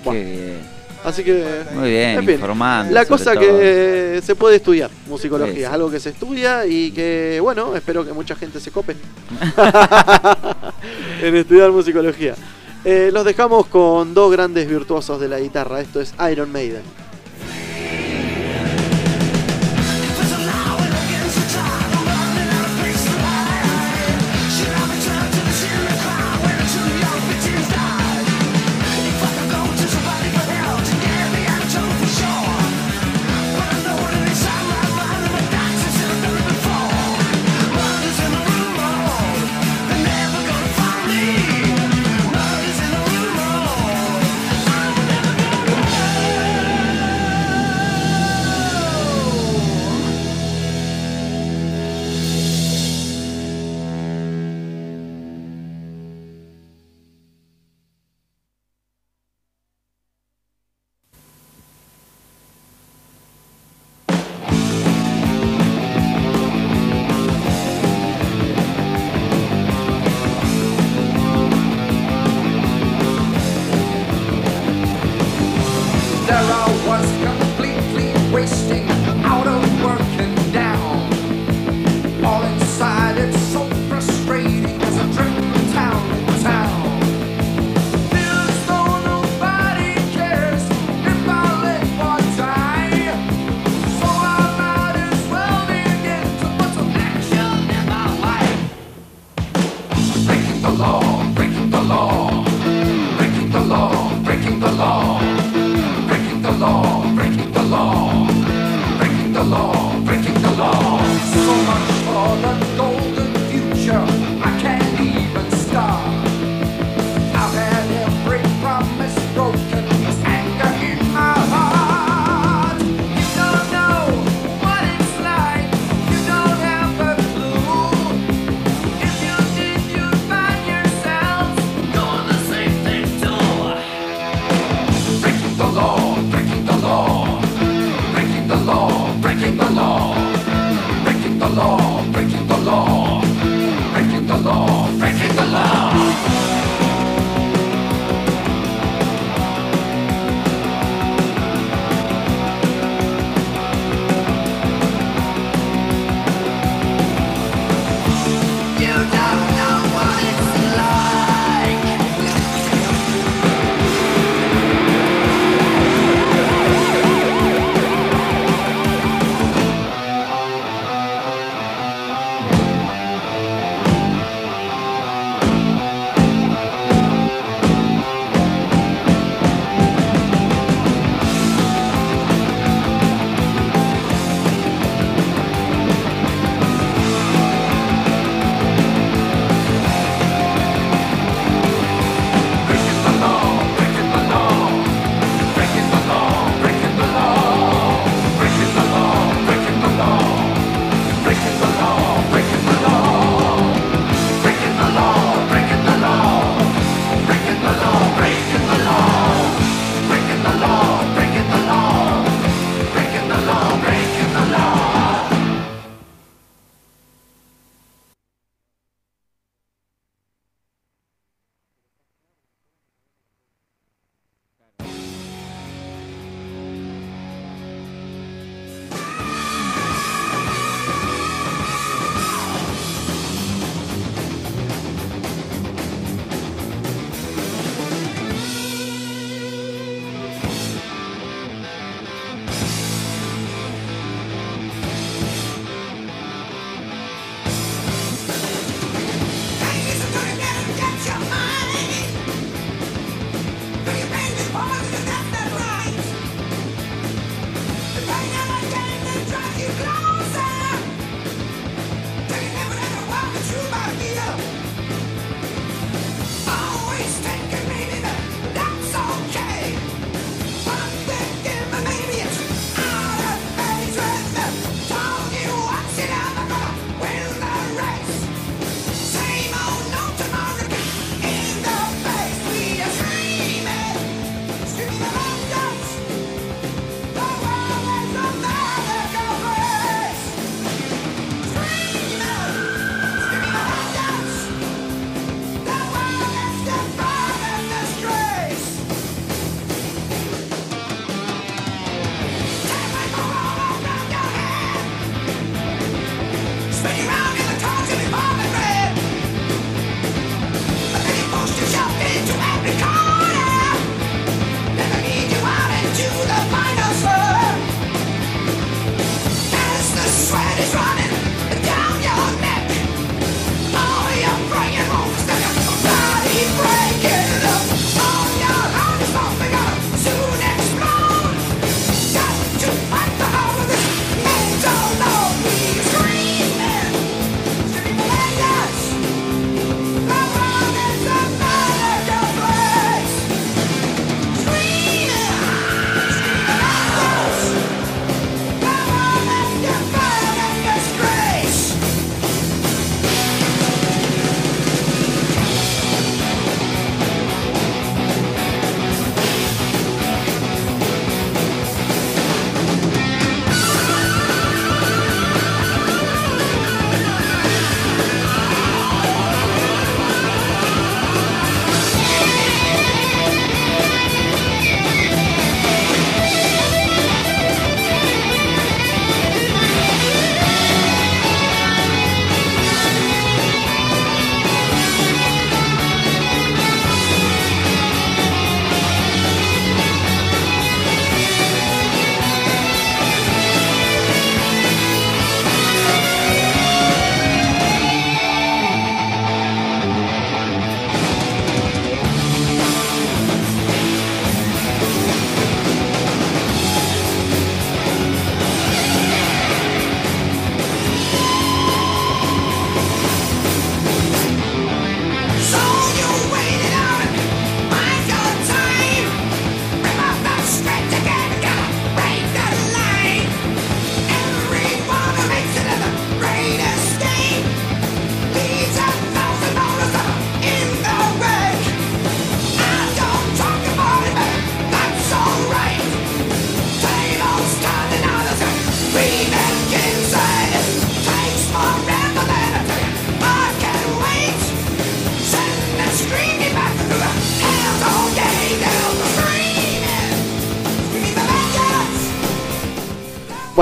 [0.04, 0.60] Bueno, Qué bien.
[1.04, 2.94] así que Muy bien, En fin, informando.
[2.94, 3.42] La cosa todo.
[3.42, 5.64] que se puede estudiar, musicología, sí.
[5.64, 8.94] es algo que se estudia y que, bueno, espero que mucha gente se cope
[11.24, 12.36] en estudiar musicología.
[12.84, 16.84] Eh, los dejamos con dos grandes virtuosos de la guitarra, esto es Iron Maiden.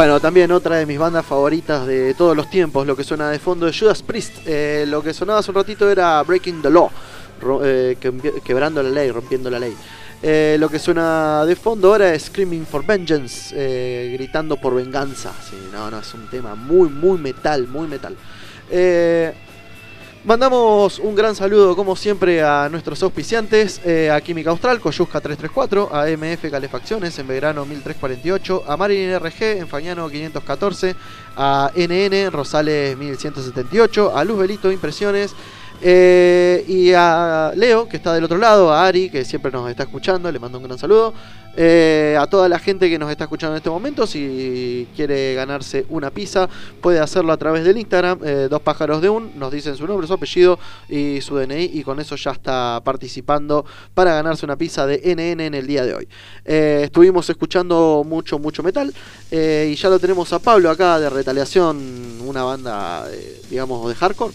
[0.04, 3.40] Bueno, también otra de mis bandas favoritas de todos los tiempos, lo que suena de
[3.40, 4.40] fondo es Judas Priest.
[4.46, 6.90] Eh, lo que sonaba hace un ratito era Breaking the Law,
[7.64, 9.74] eh, que- quebrando la ley, rompiendo la ley.
[10.22, 15.32] Eh, lo que suena de fondo ahora es Screaming for Vengeance, gritando por venganza.
[15.72, 18.18] No, no, es un tema muy, muy metal, muy metal.
[20.26, 25.94] Mandamos un gran saludo, como siempre, a nuestros auspiciantes, eh, a Química Austral, Coyusca 334,
[25.94, 30.96] a MF Calefacciones en Belgrano 1348, a Marin RG en Fañano 514,
[31.36, 35.36] a NN Rosales 1178, a Luz Belito Impresiones,
[35.82, 39.84] eh, y a Leo, que está del otro lado, a Ari, que siempre nos está
[39.84, 41.14] escuchando, le mando un gran saludo.
[41.56, 45.86] Eh, a toda la gente que nos está escuchando en este momento, si quiere ganarse
[45.90, 46.50] una pizza,
[46.82, 50.08] puede hacerlo a través del Instagram, eh, dos pájaros de un, nos dicen su nombre,
[50.08, 50.58] su apellido
[50.90, 55.42] y su DNI, y con eso ya está participando para ganarse una pizza de NN
[55.42, 56.08] en el día de hoy.
[56.44, 58.92] Estuvimos escuchando mucho, mucho metal,
[59.32, 63.06] y ya lo tenemos a Pablo acá de Retaliación, una banda,
[63.50, 64.34] digamos, de hardcore.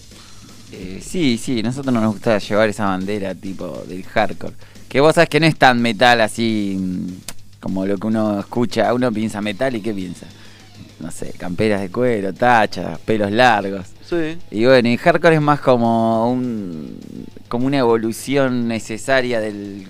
[0.72, 4.54] Eh, sí, sí, nosotros nos gusta llevar esa bandera tipo del hardcore.
[4.88, 8.92] Que vos sabés que no es tan metal así mm, como lo que uno escucha.
[8.92, 10.26] Uno piensa metal y ¿qué piensa?
[11.00, 13.86] No sé, camperas de cuero, tachas, pelos largos.
[14.08, 14.38] Sí.
[14.50, 16.98] Y bueno, y hardcore es más como un
[17.48, 19.86] como una evolución necesaria del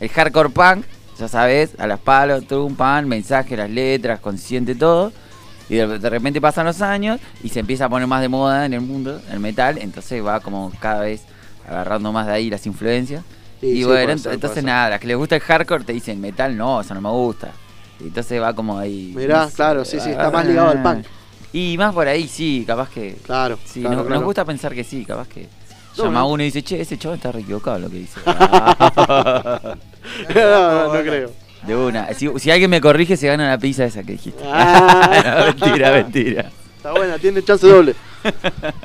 [0.00, 0.84] el hardcore punk,
[1.18, 5.12] ya sabes, a las palos, trum, pan, mensaje, las letras, consciente todo.
[5.72, 8.66] Y de, de repente pasan los años y se empieza a poner más de moda
[8.66, 11.22] en el mundo, el metal, entonces va como cada vez
[11.66, 13.24] agarrando más de ahí las influencias.
[13.58, 16.20] Sí, y sí, bueno, ser, entonces nada, las que les gusta el hardcore te dicen
[16.20, 17.52] metal, no, eso no me gusta.
[18.00, 19.14] Y entonces va como ahí.
[19.16, 21.06] Mirá, no sé, claro, sí, sí, está ah, más ligado al punk.
[21.54, 23.14] Y más por ahí, sí, capaz que.
[23.24, 24.20] Claro, Sí, claro, nos, claro.
[24.20, 25.48] nos gusta pensar que sí, capaz que.
[25.96, 26.20] No, llama no.
[26.20, 28.20] a uno y dice, che, ese chavo está re equivocado lo que dice.
[28.26, 29.76] Ah.
[30.34, 31.41] no, no, no creo.
[31.66, 32.12] De una.
[32.14, 34.42] Si, si alguien me corrige, se gana la pizza esa que dijiste.
[34.46, 35.54] Ah.
[35.60, 36.50] No, mentira, mentira.
[36.76, 37.94] Está buena, tiene chance doble.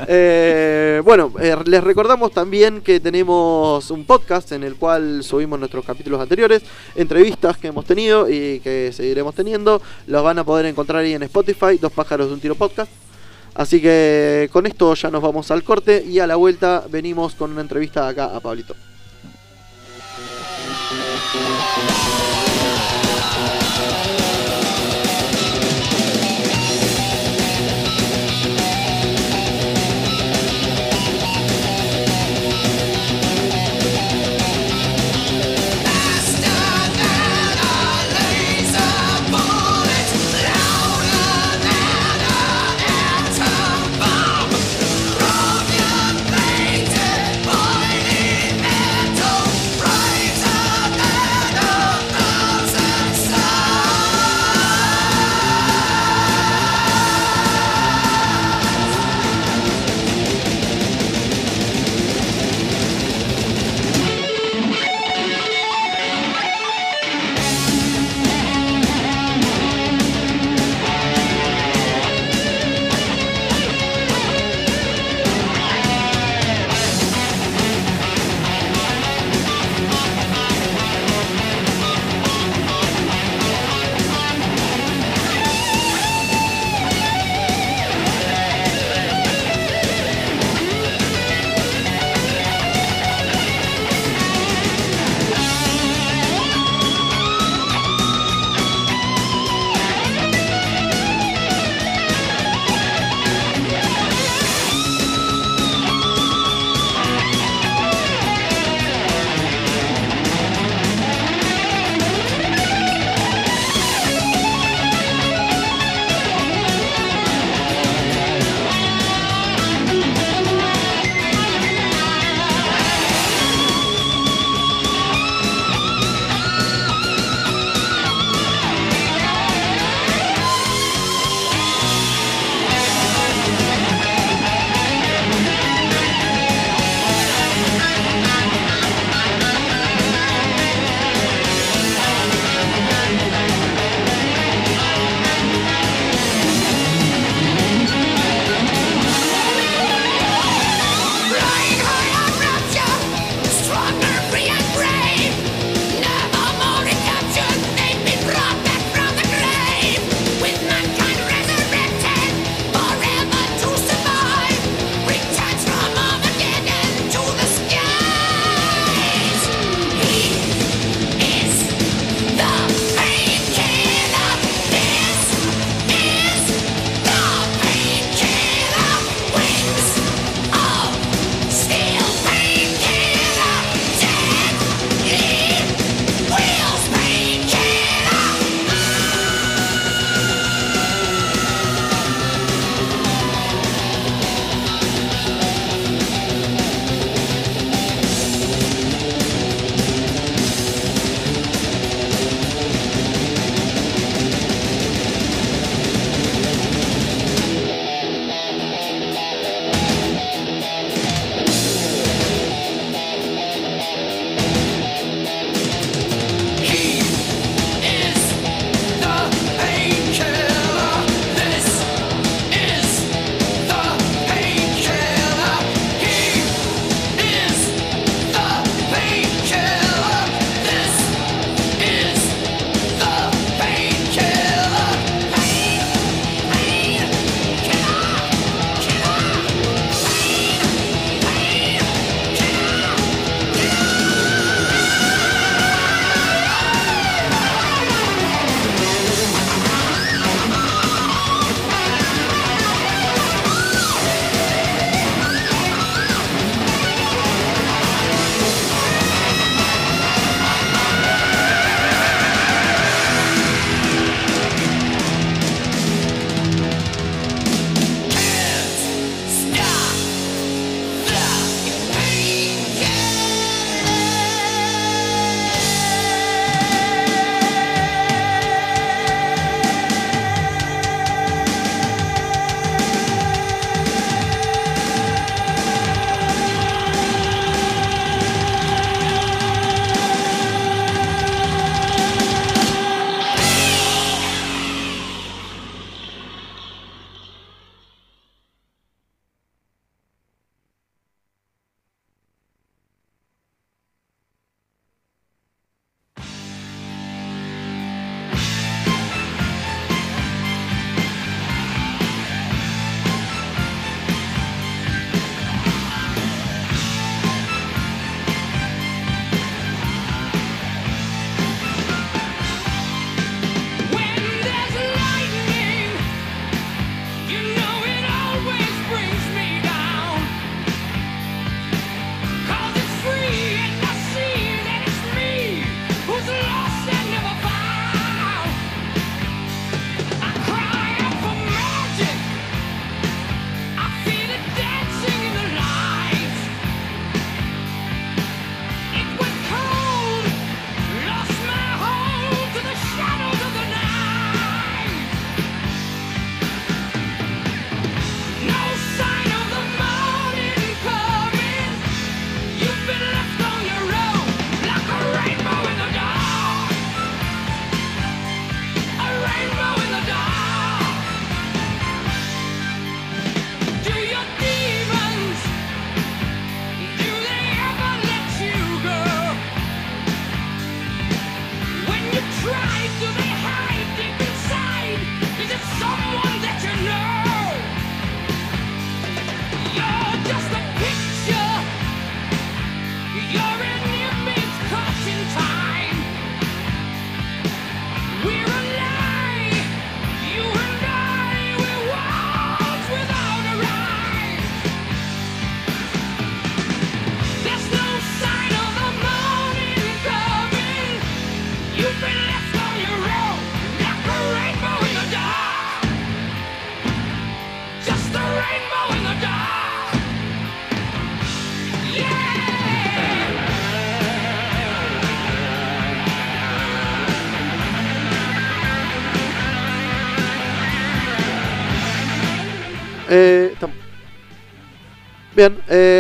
[0.08, 5.84] Eh, bueno, eh, les recordamos también que tenemos un podcast en el cual subimos nuestros
[5.86, 6.64] capítulos anteriores,
[6.96, 9.82] entrevistas que hemos tenido y que seguiremos teniendo.
[10.06, 12.92] Los van a poder encontrar ahí en Spotify, Dos Pájaros de un Tiro Podcast.
[13.56, 17.52] Así que con esto ya nos vamos al corte y a la vuelta venimos con
[17.52, 18.76] una entrevista acá a Pablito.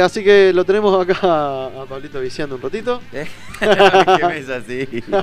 [0.07, 1.17] Así que lo tenemos acá
[1.67, 3.01] a Pablito viciando un ratito.
[3.13, 3.27] ¿Eh?
[3.59, 5.03] ¿Qué ves así?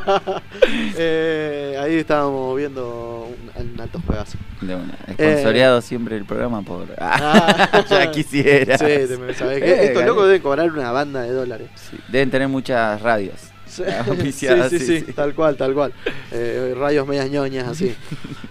[0.97, 4.39] Eh, ahí estábamos viendo un, un alto juegazo.
[4.61, 4.95] De una.
[5.09, 6.87] Esponsoreado siempre el programa por.
[6.99, 7.85] Ah.
[7.89, 8.79] ya quisiera.
[8.79, 11.69] Sí, que Eh, estos locos deben cobrar una banda de dólares.
[11.75, 13.41] Sí, Deben tener muchas radios.
[13.67, 15.13] Sí, sí, sí, sí, sí, sí.
[15.13, 15.93] tal cual, tal cual.
[16.31, 17.95] Eh, rayos medias ñoñas, así.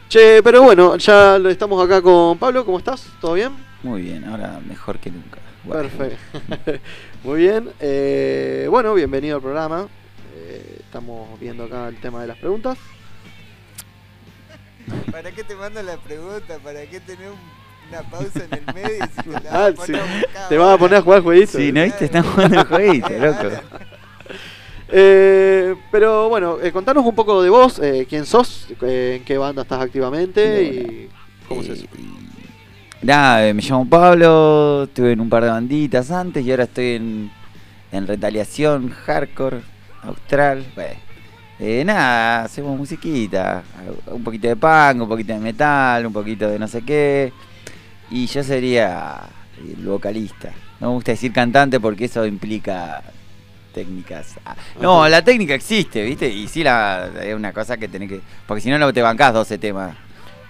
[0.10, 2.66] che, pero bueno, ya lo estamos acá con Pablo.
[2.66, 3.08] ¿Cómo estás?
[3.22, 3.52] ¿Todo bien?
[3.84, 5.40] Muy bien, ahora mejor que nunca.
[5.64, 5.90] Bueno.
[5.90, 6.80] Perfecto.
[7.24, 7.70] Muy bien.
[7.80, 9.88] Eh, bueno, bienvenido al programa.
[10.36, 12.78] Eh, estamos viendo acá el tema de las preguntas.
[15.12, 16.58] ¿Para qué te mando la pregunta?
[16.64, 19.86] ¿Para qué tener un- una pausa en el medio si te la Ah, vas a
[19.86, 19.92] sí.
[19.94, 21.58] poner a buscar Te vas a poner a jugar jueguito.
[21.58, 22.06] Sí, ¿no viste?
[22.06, 23.50] Están jugando el jueguito, loco.
[24.96, 29.40] Eh, pero bueno, eh, contanos un poco de vos, eh, quién sos, eh, en qué
[29.40, 31.10] banda estás activamente y
[31.48, 31.86] cómo es eso.
[31.98, 32.23] Y-
[33.04, 36.96] Nada, eh, me llamo Pablo, estuve en un par de banditas antes y ahora estoy
[36.96, 37.32] en,
[37.92, 39.60] en retaliación, hardcore,
[40.04, 40.66] austral.
[40.74, 40.96] Bueno,
[41.60, 43.64] eh, nada, hacemos musiquita,
[44.08, 47.34] un poquito de punk, un poquito de metal, un poquito de no sé qué.
[48.10, 49.20] Y yo sería
[49.58, 50.52] el vocalista.
[50.80, 53.02] No me gusta decir cantante porque eso implica
[53.74, 54.36] técnicas.
[54.46, 55.10] Ah, No, Ajá.
[55.10, 56.30] la técnica existe, ¿viste?
[56.30, 58.22] Y sí, la, es una cosa que tenés que...
[58.48, 59.96] Porque si no, no te bancás 12 temas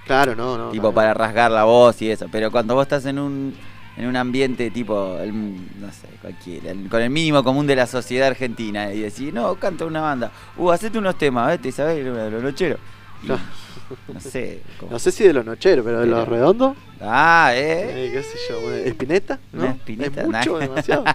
[0.06, 0.70] Claro, no, no.
[0.72, 0.94] tipo no.
[0.94, 2.28] para rasgar la voz y eso.
[2.32, 3.56] Pero cuando vos estás en un
[3.96, 5.32] en un ambiente tipo, el-
[5.80, 9.54] no sé, cualquiera, el- con el mínimo común de la sociedad argentina y decís, no,
[9.56, 11.62] canta una banda, uh, hacete unos temas, ¿ves?
[11.62, 12.80] ¿Te sabés lo lo nochero?
[13.22, 13.42] Y, Claro.
[14.12, 14.62] no sé.
[14.80, 16.76] como- No sé si de los nocheros, pero de los redondos.
[17.00, 18.08] Ah, ¿eh?
[18.08, 18.72] Eh, ¿Qué sé yo?
[18.74, 19.38] ¿Espineta?
[19.52, 19.66] ¿No?
[19.66, 20.58] Espineta, ¿Es mucho?
[20.58, 21.04] ¿Demasiado?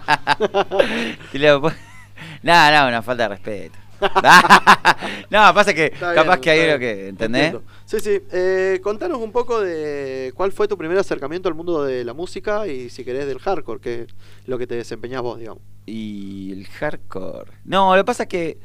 [2.43, 3.78] No, no, una falta de respeto.
[5.29, 6.79] no, pasa que Está capaz bien, que hay bien.
[6.79, 7.43] que, ¿entendés?
[7.45, 7.71] Entiendo.
[7.85, 8.21] Sí, sí.
[8.31, 12.67] Eh, contanos un poco de cuál fue tu primer acercamiento al mundo de la música
[12.67, 14.07] y si querés del hardcore, que es
[14.45, 15.61] lo que te desempeñás vos, digamos.
[15.85, 17.51] Y el hardcore.
[17.65, 18.59] No, lo que pasa es que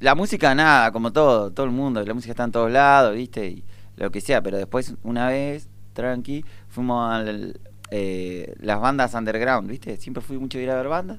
[0.00, 3.46] la música, nada, como todo, todo el mundo, la música está en todos lados, ¿viste?
[3.46, 3.64] Y
[3.96, 9.96] lo que sea, pero después, una vez, tranqui, fuimos a las bandas underground, ¿viste?
[9.98, 11.18] Siempre fui mucho de ir a ver bandas.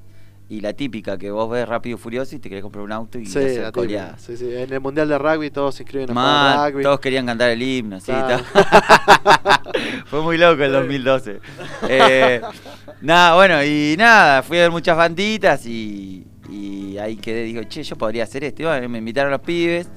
[0.51, 3.17] Y la típica que vos ves rápido y furioso y te querés comprar un auto
[3.17, 4.15] y Sí, la típica.
[4.17, 4.53] sí, sí.
[4.53, 6.83] En el mundial de rugby todos se inscriben a rugby.
[6.83, 8.11] todos querían cantar el himno, sí.
[10.07, 11.39] Fue muy loco el 2012.
[11.87, 12.41] Eh,
[13.01, 17.83] nada, bueno, y nada, fui a ver muchas banditas y, y ahí quedé, digo, che,
[17.83, 18.63] yo podría hacer esto.
[18.63, 19.87] Y bueno, me invitaron los pibes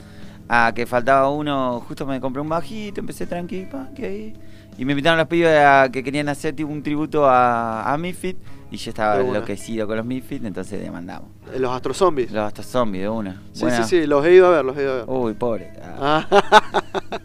[0.48, 4.32] a que faltaba uno, justo me compré un bajito, empecé tranqui, pa, que ahí.
[4.78, 8.36] Y me invitaron los pibes a que querían hacer tipo, un tributo a, a Misfit
[8.75, 11.31] y yo estaba enloquecido con los Misfit, entonces demandamos.
[11.59, 12.31] Los Astro Zombies.
[12.33, 13.43] Los hasta zombies de una.
[13.53, 15.05] Sí, Buena- sí, sí, los he ido a ver, los he ido a ver.
[15.09, 15.71] Uy, pobre.
[15.99, 16.27] Ah.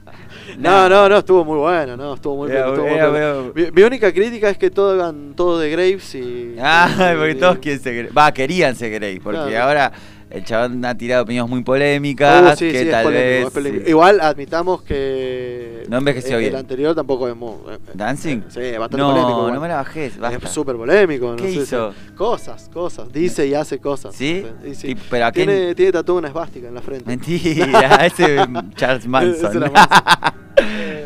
[0.57, 2.83] No, no, no, estuvo muy bueno, no, estuvo muy Era- bueno.
[2.83, 6.55] estuvo muy medio- Mi, mi única crítica es que todo hagan todo de Graves y.
[6.59, 8.17] Ah, porque todos quieren ser.
[8.17, 9.91] Va, querían ser Grey, porque ahora
[10.29, 12.53] el chabón ha tirado opiniones muy polémicas.
[12.53, 13.45] Uh, sí, que sí, es tal polémico, vez.
[13.47, 13.83] es polémico.
[13.85, 13.89] sí.
[13.89, 15.83] Igual admitamos que.
[15.89, 16.53] No envejeció el, bien.
[16.53, 17.51] El anterior tampoco es muy.
[17.69, 18.41] eh, eh, ¿Dancing?
[18.49, 19.37] Sí, bastante no, polémico.
[19.39, 19.53] igual.
[19.55, 20.17] no me la bajes.
[20.19, 20.45] basta.
[20.45, 21.31] Es súper polémico.
[21.31, 21.91] no ¿Qué sé, hizo?
[21.93, 22.13] sí.
[22.15, 23.11] Cosas, cosas.
[23.11, 24.15] Dice y hace cosas.
[24.15, 24.45] ¿Sí?
[24.65, 24.95] Y sí.
[25.09, 25.47] Pero ¿a quién?
[25.47, 27.05] tiene, tiene tatuada una esvástica en la frente.
[27.05, 29.57] Mentira, ese es Charles Manson.
[29.57, 30.39] era Manson.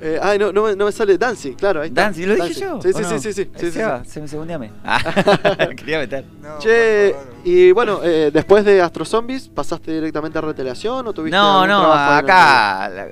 [0.00, 1.80] Eh, ay, no, no, me, no me sale Dancing, claro.
[1.80, 2.02] Ahí está.
[2.02, 2.80] Dancing, ¿lo dije yo?
[2.80, 3.08] Sí, ¿o sí, no?
[3.08, 4.10] sí, sí, sí, sí, Eh, sí, sí.
[4.10, 4.70] Se me segundeame.
[4.84, 5.00] Ah,
[5.76, 6.24] quería meter.
[6.40, 7.26] No, Che, favor.
[7.44, 11.68] y bueno, eh, después de Astro Zombies, ¿pasaste directamente a Retelación o tuviste No, algún
[11.68, 12.88] no, acá.
[12.88, 13.06] La,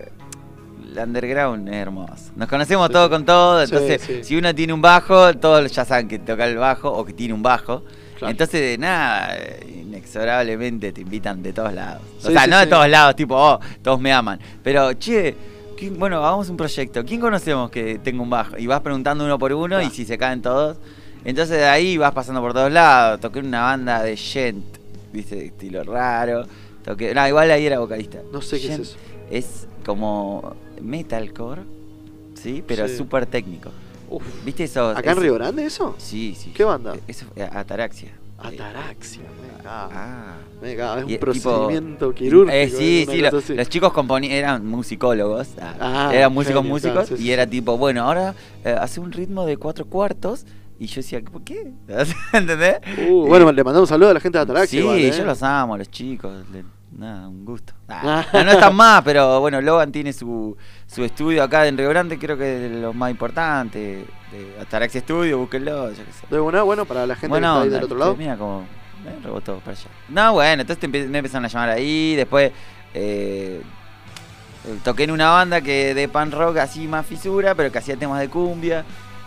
[0.94, 2.14] la underground es hermoso.
[2.36, 3.10] Nos conocemos Sí, todos sí.
[3.10, 3.62] con todo.
[3.62, 4.24] Entonces, sí.
[4.24, 7.34] si uno tiene un bajo, todos ya saben que toca el bajo o que tiene
[7.34, 7.82] un bajo.
[8.18, 8.30] Claro.
[8.30, 9.36] Entonces, de nada,
[9.68, 12.00] inexorablemente te invitan de todos lados.
[12.20, 14.38] Sí, o sea, sí, no de todos lados, tipo, oh, todos me aman.
[14.62, 15.34] Pero, che,
[15.76, 17.04] ¿quién- bueno, hagamos un proyecto.
[17.04, 18.56] ¿Quién conocemos que tenga un bajo?
[18.58, 20.76] Y vas preguntando uno por uno y si se caen todos.
[21.24, 23.20] Entonces, de ahí vas pasando por todos lados.
[23.20, 24.64] Toqué en una banda de gent,
[25.12, 26.46] viste, de estilo raro.
[26.84, 28.18] Toqué, no, igual ahí era vocalista.
[28.32, 28.96] No sé qué es eso.
[29.30, 31.62] Es como metalcore,
[32.34, 32.62] ¿sí?
[32.66, 32.96] Pero Sí.
[32.96, 33.70] súper técnico.
[34.08, 34.22] Uf.
[34.44, 34.90] ¿Viste eso?
[34.90, 35.96] ¿Acá en Río Grande eso?
[35.98, 36.52] Sí, sí.
[36.54, 36.94] ¿Qué banda?
[37.08, 38.12] Eso, eh, Ataraxia.
[38.38, 39.22] Ataraxia.
[39.64, 40.34] Ah.
[40.62, 42.56] Me cago, es un Y, tipo, procedimiento quirúrgico.
[42.56, 47.06] Eh, sí, sí, lo- los chicos componían, eran musicólogos, ah, Ah, eran músicos músicos, claro,
[47.08, 48.34] sí, y sí, era tipo, bueno, ahora
[48.64, 50.46] eh, hace un ritmo de cuatro cuartos,
[50.78, 51.72] y yo decía, ¿por qué?
[52.32, 52.76] ¿Entendés?
[53.08, 54.70] Uh, bueno, le mandamos un saludo a la gente de Ataraxia.
[54.70, 55.12] Sí, igual, ¿eh?
[55.16, 56.64] yo los amo, los chicos, le-
[56.96, 57.72] nada, un gusto.
[57.88, 58.24] Ah.
[58.24, 60.56] Ah, no, no están más, pero bueno, Logan tiene su,
[60.86, 65.00] su estudio acá en Río Grande, creo que es de los más importantes, de Ataraxia
[65.00, 66.26] Studio, búsquenlo, yo qué sé.
[66.30, 68.16] De una, bueno, para la gente Bueno, que está ahí onda, del otro lado.
[68.16, 68.64] Mira como
[69.04, 69.88] me rebotó para allá.
[70.08, 72.52] No, bueno, entonces te empe- me empezaron a llamar ahí, después
[72.94, 73.60] eh,
[74.84, 78.20] toqué en una banda que de pan rock así más fisura, pero que hacía temas
[78.20, 78.84] de cumbia,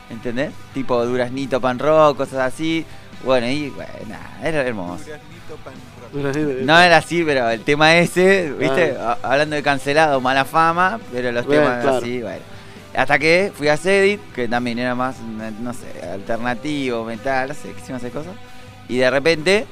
[0.10, 0.52] ¿entendés?
[0.74, 2.86] Tipo Duraznito pan rock, cosas así.
[3.24, 5.04] Bueno, y bueno, nada, era hermoso.
[5.04, 5.84] Duraznito pan rock.
[6.14, 8.96] No era así, pero el tema ese, ¿viste?
[9.22, 11.98] Hablando de cancelado, mala fama, pero los Bueno, temas claro.
[11.98, 12.40] así, bueno.
[12.96, 15.18] Hasta que fui a Cedit, que también era más,
[15.62, 18.34] no sé, alternativo, metal, no sé, quisimos hacer cosas.
[18.88, 19.68] Y de repente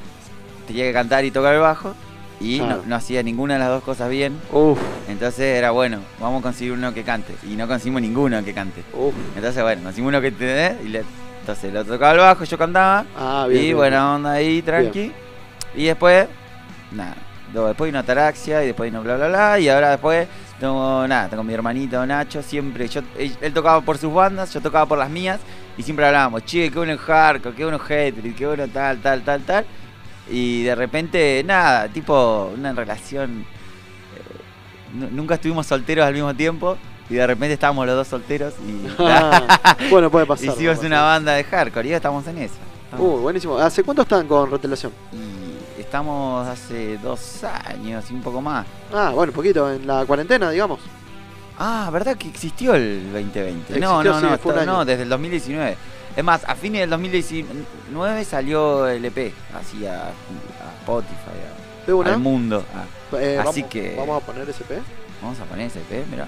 [0.67, 1.95] tenía que cantar y tocar el bajo.
[2.39, 4.39] Y no, no hacía ninguna de las dos cosas bien.
[4.51, 4.77] Uf,
[5.09, 7.33] Entonces era bueno, vamos a conseguir uno que cante.
[7.49, 8.83] Y no conseguimos ninguno que cante.
[8.93, 9.15] uf.
[9.35, 11.03] Entonces, bueno, conseguimos uno que te y le-
[11.39, 13.05] Entonces lo tocaba el bajo, yo cantaba.
[13.17, 13.59] Ah, bien.
[13.61, 15.11] y bien, buena onda ahí, tranqui.
[15.77, 16.27] Y después,
[16.91, 17.15] nada.
[17.53, 19.59] Después vino Ataraxia y después vino bla bla bla.
[19.59, 20.27] Y ahora después
[20.59, 24.85] tengo nada, tengo mi hermanito Nacho, siempre, yo, él, tocaba por sus bandas, yo tocaba
[24.87, 25.39] por las mías,
[25.77, 28.97] y siempre hablábamos, che, qué bueno es hardcore, qué bueno es Hatred, qué bueno tal,
[28.99, 29.65] tal, tal, tal.
[30.29, 33.45] Y de repente, nada, tipo una relación.
[34.15, 34.37] eh,
[34.93, 36.77] nu- nunca estuvimos solteros al mismo tiempo.
[37.09, 40.47] Y de repente estábamos los dos solteros y Ah, bueno, puede pasar.
[40.49, 41.13] hicimos puede una pasar.
[41.13, 42.55] banda de hardcore y ahora estamos en esa.
[42.83, 43.57] Estamos- Uh, buenísimo.
[43.57, 44.91] ¿Hace cuánto están con rotelación?
[45.13, 45.36] y
[45.87, 48.65] estamos hace dos años y un poco más.
[48.93, 50.79] Ah, bueno, poquito, en la cuarentena, digamos.
[51.57, 53.79] Ah, ¿verdad que existió el 2020?
[53.79, 55.77] no, Existió, no, sí, no, un está- no, desde el 2019.
[56.17, 60.11] Es más, a fines del 2019 salió el EP, así a, a
[60.81, 61.15] Spotify,
[61.87, 62.63] a- al mundo.
[62.75, 62.83] Ah,
[63.17, 64.75] Eh, Así vamos, que- Vamos a poner SP.
[65.21, 66.27] vamos a poner ese EP, mira.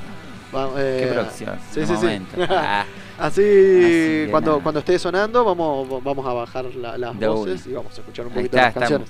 [0.52, 1.60] Qué eh, producción.
[1.72, 2.22] Sí, sí, sí.
[2.49, 2.86] Ah,
[3.19, 4.64] Así, cuando, nada.
[4.64, 8.26] cuando esté sonando, vamos, vamos a bajar la- las De voces y vamos a escuchar
[8.27, 9.10] un poquito está, las canciones.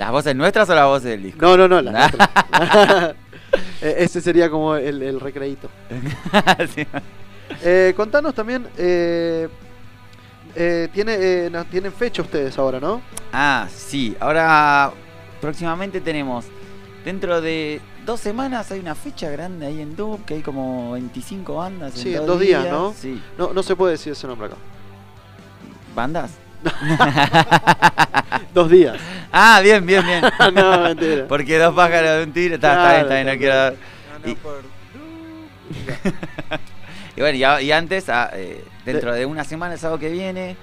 [0.00, 1.42] ¿Las voces nuestras o las voces del disco?
[1.42, 3.14] No, no, no, las nuestras.
[3.82, 5.68] Eh, Ese sería como el, el recreíto.
[6.74, 6.86] Sí.
[7.62, 9.48] Eh, contanos también, eh,
[10.54, 13.02] eh, tiene, eh, no- tienen fecha ustedes ahora, ¿no?
[13.32, 14.16] Ah, sí.
[14.20, 14.92] Ahora
[15.40, 16.46] próximamente tenemos,
[17.04, 21.56] dentro de dos semanas hay una fecha grande ahí en Dub, que hay como 25
[21.56, 21.92] bandas.
[21.94, 22.94] Sí, en dos días, ¿no?
[22.96, 23.20] Sí.
[23.36, 24.56] No, no se puede decir ese nombre acá.
[25.94, 26.30] ¿Bandas?
[28.54, 28.96] Dos días.
[29.32, 30.22] Ah, bien, bien, bien.
[30.54, 31.26] no, mentira.
[31.28, 32.54] Porque dos pájaros de un tiro.
[32.56, 33.54] Está, está bien, está bien, no quiero...
[33.54, 33.70] No,
[34.24, 34.60] no, Y- por...
[37.16, 40.56] Y bueno, y, antes, ah, eh, dentro de una semana, el sábado que viene,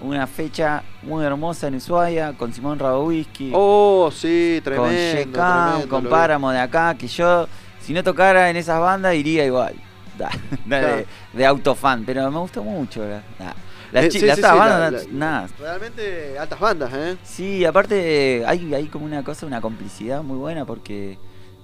[0.00, 3.52] una fecha muy hermosa en Ushuaia, con Simón Rabowisky.
[3.54, 4.92] Oh, sí, con tremendo.
[4.92, 6.04] Shekan, tremendo, con.
[6.10, 7.48] Páramo de acá, que yo,
[7.80, 9.74] si no tocara en esas bandas, iría igual.
[10.18, 10.28] Da,
[10.66, 10.96] da Claro.
[10.96, 13.00] de, de autofan, pero me gustó mucho.
[13.38, 13.54] La-
[13.94, 15.48] las Eh, chi- sí, las sí, otras sí, bandas, la- la- nada.
[15.58, 17.16] Realmente altas bandas, ¿eh?
[17.24, 21.16] Sí, aparte hay, hay como una cosa, una complicidad muy buena porque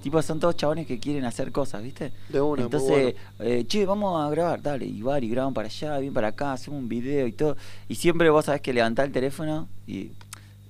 [0.02, 2.12] tipo son todos chabones que quieren hacer cosas, ¿viste?
[2.28, 3.50] De una, muy Entonces, bueno.
[3.52, 6.52] eh, che, vamos a grabar, dale, y van y graban para allá, bien para acá,
[6.54, 7.56] hacemos un video y todo.
[7.88, 10.12] Y siempre vos sabés que levantás el teléfono y,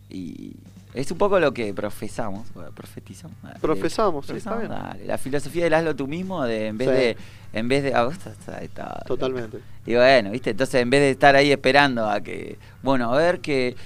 [0.08, 0.52] y
[0.94, 3.36] es un poco lo que profesamos, profetizamos.
[3.60, 5.06] Profesamos, sí, está profesamos, bien.
[5.08, 6.94] La filosofía del hazlo tú mismo, de en vez Sí.
[6.94, 7.16] de,
[7.52, 9.58] en vez de, vos estás- estás- estás- Totalmente.
[9.86, 10.50] y bueno, ¿viste?
[10.50, 13.76] Entonces, en vez de estar ahí esperando a que, bueno, a ver que,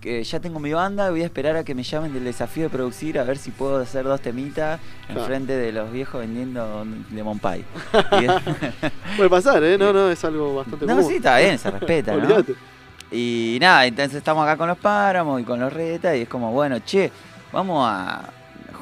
[0.00, 2.70] que ya tengo mi banda, voy a esperar a que me llamen del desafío de
[2.70, 5.20] producir, a ver si puedo hacer dos temitas Claro.
[5.20, 7.64] enfrente de los viejos vendiendo lemon pie.
[9.16, 9.78] Puede pasar, ¿eh?
[9.78, 11.08] No, no, es algo bastante no, común.
[11.10, 12.44] sí, está bien, se respeta, ¿no?
[13.12, 16.50] Y nada, entonces estamos acá con los páramos y con los retas y es como,
[16.52, 17.10] bueno, che,
[17.52, 18.22] vamos a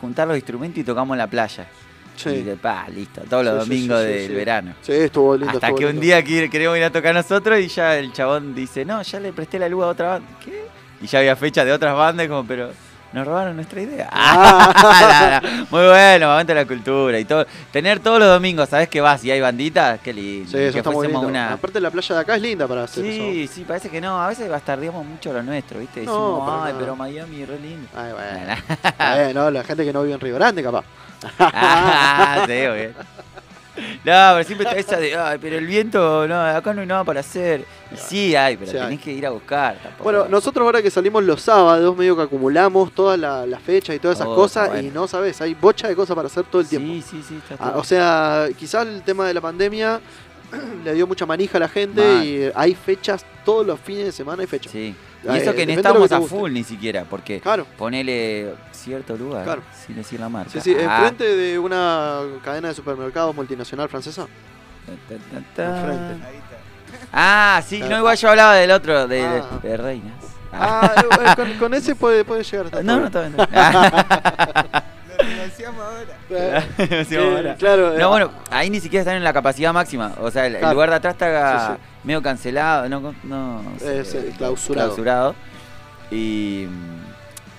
[0.01, 1.67] juntar los instrumentos y tocamos en la playa.
[2.17, 2.43] Y Sí.
[2.43, 4.75] de, pa, listo, todos los Sí, domingos sí, del verano.
[4.83, 5.51] Sí, estuvo lindo.
[5.55, 8.85] Hasta estuvo que un día queremos ir a tocar nosotros y ya el chabón dice,
[8.85, 10.29] no, ya le presté la luz a otra banda.
[10.45, 10.65] ¿Qué?
[11.03, 12.71] Y ya había fecha de otras bandas como, pero
[13.13, 14.09] nos robaron nuestra idea.
[14.13, 15.41] Ah.
[15.43, 15.67] No, no.
[15.71, 17.47] Muy bueno, aguanta la cultura y todo.
[17.73, 19.25] Tener todos los domingos, ¿sabes qué vas?
[19.25, 20.51] Y hay banditas, qué lindo.
[20.51, 21.21] Sí, eso que está muy lindo.
[21.21, 21.53] una...
[21.55, 23.53] Aparte la playa de acá es linda para hacer Sí, eso.
[23.55, 24.21] sí, parece que no.
[24.21, 26.03] A veces bastardeamos mucho lo nuestro, ¿viste?
[26.03, 26.79] No, Decimos, para ay, nada.
[26.81, 27.89] pero Miami es re lindo.
[27.95, 28.63] Ay, bueno.
[29.25, 30.85] Bueno, la gente que no vive en Río Grande, capaz.
[31.39, 32.55] ah, sí.
[34.05, 37.05] No, pero siempre está esa de, ay, pero el viento, no, acá no hay nada
[37.05, 37.65] para hacer.
[37.93, 38.85] Y sí hay, pero Sí hay.
[38.85, 39.77] tenés que ir a buscar.
[39.83, 40.05] tampoco.
[40.05, 43.99] Bueno, nosotros ahora que salimos los sábados, medio que acumulamos todas la- las fechas y
[43.99, 44.89] todas esas Oh, cosas bueno.
[44.89, 46.89] y no sabes, hay bocha de cosas para hacer todo el tiempo.
[46.93, 47.35] Sí, sí, sí.
[47.51, 50.01] Está Ah, o sea, quizás el tema de la pandemia
[50.85, 52.25] le dio mucha manija a la gente Mal.
[52.27, 54.73] y hay fechas, todos los fines de semana hay fechas.
[54.73, 54.95] sí.
[55.23, 57.67] Y Eh, eso que depende no estamos que a full ni siquiera, porque Claro.
[57.77, 59.63] ponele cierto lugar, Claro.
[59.87, 60.51] sin decir la marca.
[60.51, 64.27] Sí, sí, Ah, enfrente de una cadena de supermercados multinacional francesa.
[64.87, 65.15] ta,
[65.55, 65.79] ta, ta.
[65.81, 66.27] Enfrente.
[67.13, 67.93] Ah, sí, Claro.
[67.93, 69.59] no, igual yo hablaba del otro, de, Ah.
[69.63, 70.15] de Reinas.
[70.53, 73.23] Ah, eh, con, con ese puede, puede llegar hasta no, no, todo.
[73.25, 73.49] está bien.
[73.55, 74.83] Ah.
[75.19, 76.17] Lo negociamos ahora.
[76.79, 77.55] Eh, Sí, eh, ahora.
[77.57, 80.13] claro, eh, No, bueno, ahí ni siquiera están en la capacidad máxima.
[80.21, 84.89] O sea, el, lugar de atrás está Sí, medio cancelado, no, no Es, eh, clausurado.
[84.89, 85.35] clausurado.
[86.11, 86.67] Y,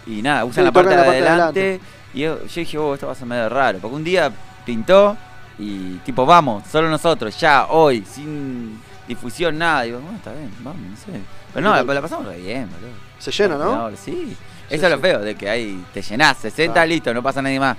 [0.08, 1.80] y nada, Sí, usan la parte de la parte de adelante.
[2.14, 3.80] Y yo, yo dije, oh, esto va a ser medio raro.
[3.80, 4.32] Porque un día
[4.66, 5.16] pintó
[5.58, 9.84] y tipo, vamos, solo nosotros, ya, hoy, sin difusión, nada.
[9.84, 11.20] Digo, bueno, está bien, vamos, no sé.
[11.54, 12.96] Pero no, la, la pasamos re bien, boludo.
[13.20, 13.92] Se llena, ¿no?
[13.96, 14.36] Sí.
[14.70, 16.86] Eso es lo feo, de que ahí te llenás, 60, Ah.
[16.86, 17.78] listo, no pasa nadie más.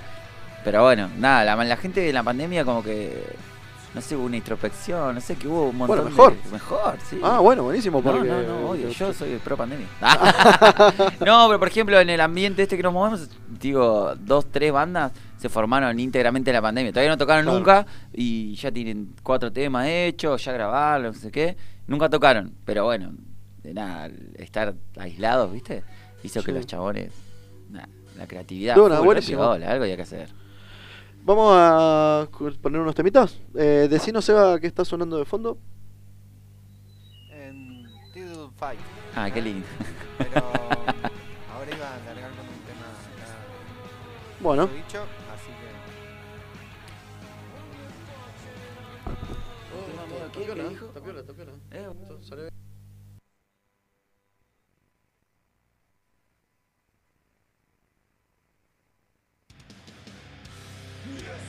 [0.63, 3.35] Pero bueno, nada, la, la gente de la pandemia como que,
[3.93, 6.35] no sé, hubo una introspección, no sé, que hubo un montón Bueno, mejor.
[6.43, 6.51] de...
[6.51, 7.19] Mejor, sí.
[7.23, 7.99] Ah, bueno, buenísimo.
[8.01, 9.87] No, Porque, no, no, obvio, yo soy pro pandemia.
[11.25, 13.29] no, pero por ejemplo, en el ambiente este que nos movemos,
[13.59, 16.91] digo, dos, tres bandas se formaron íntegramente en la pandemia.
[16.91, 17.57] Todavía no tocaron Claro.
[17.59, 21.55] nunca y ya tienen cuatro temas hechos, ya grabaron, no sé qué.
[21.85, 23.11] Nunca tocaron, pero bueno,
[23.61, 25.83] de nada, estar aislados, ¿viste?
[26.23, 27.11] Hizo que los chabones,
[28.17, 28.77] la creatividad.
[28.77, 29.43] Una, full, buenísimo.
[29.43, 30.29] algo había que hacer.
[31.25, 32.27] Vamos a
[32.61, 33.39] poner unos temitas.
[33.55, 35.57] Eh, decinos, Seba, qué está sonando de fondo.
[37.29, 38.79] En Tidal Fight.
[39.15, 39.65] Ah, qué lindo.
[40.17, 43.37] Pero ahora iba a largar con un tema acá
[44.41, 45.01] Bueno, de bicho,
[45.33, 45.73] así que.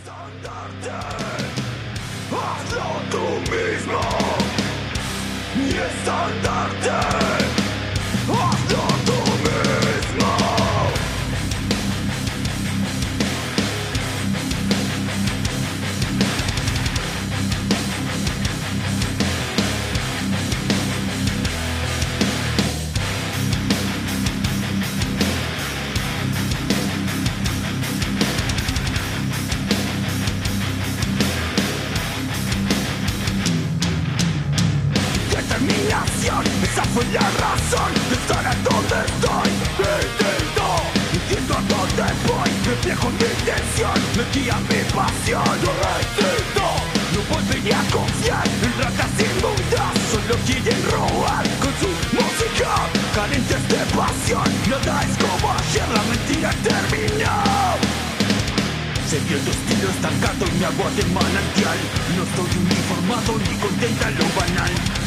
[0.05, 0.45] Determinación,
[5.57, 7.44] esa
[36.95, 39.51] fue la razón de estar en donde estoy.
[40.15, 40.67] Intento,
[41.13, 45.55] entiendo a dónde voy, reflejo mi intención, me guía mi pasión.
[45.63, 45.73] Yo
[46.07, 46.67] intento,
[47.13, 52.71] no volvería a confiar en ratas inmundas, solo quieren robar con su música,
[53.13, 54.49] carentes de pasión.
[54.71, 58.05] Nada es como ayer, la mentira terminó.
[59.11, 61.79] Seguí el estilo estancado y mi agua de manantial
[62.17, 64.25] No estoy uniformado ni contenta lo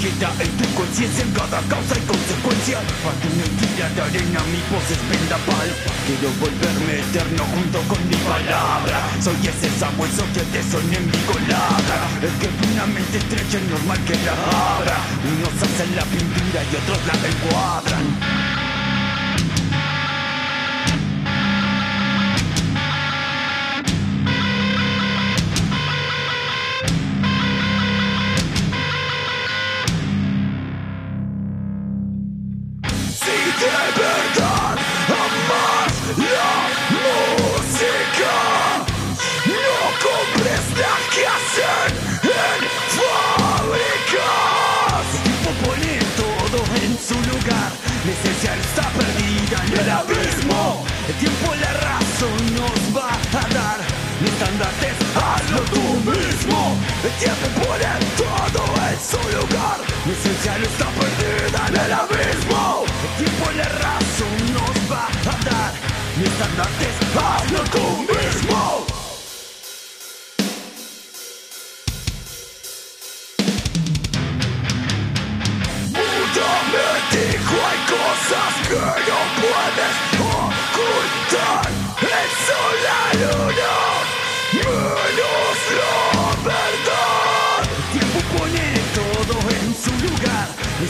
[0.07, 2.79] en tu conciencia en cada causa y consecuencia.
[3.03, 5.69] Para tu mentira de arena mi voz es vendaval
[6.07, 9.03] Quiero volverme eterno junto con mi palabra.
[9.19, 13.67] Soy ese sabueso que te son en mi colada El que una mente estrecha es
[13.67, 14.95] normal que la abra.
[15.27, 18.56] Unos hacen la pintura y otros la encuadran
[57.17, 57.27] mismo.
[57.27, 57.85] El tiempo pone
[58.17, 62.85] todo en su lugar, la esencia no está perdida en el abismo.
[63.03, 65.73] El tiempo la razón nos va a dar,
[66.17, 68.85] los estandartes hazlo tú mismo.
[77.49, 81.65] Hay cosas que no puedes ocultar
[82.45, 83.96] sol, la luna,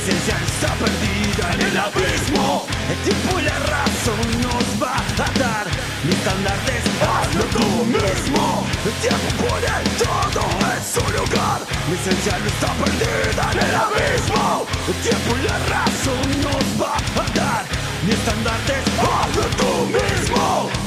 [0.08, 2.66] esencia está perdida en el abismo.
[2.90, 5.68] El tiempo y la razón nos va a dar
[6.04, 8.66] Mi estandarte hazlo tú mismo.
[8.86, 9.68] El tiempo pone
[10.00, 11.60] todo en su lugar.
[11.90, 14.66] Mi esencia está perdida en el abismo.
[14.88, 17.66] El tiempo y la razón nos va a dar
[18.06, 20.87] Mi estandarte hazlo tú mismo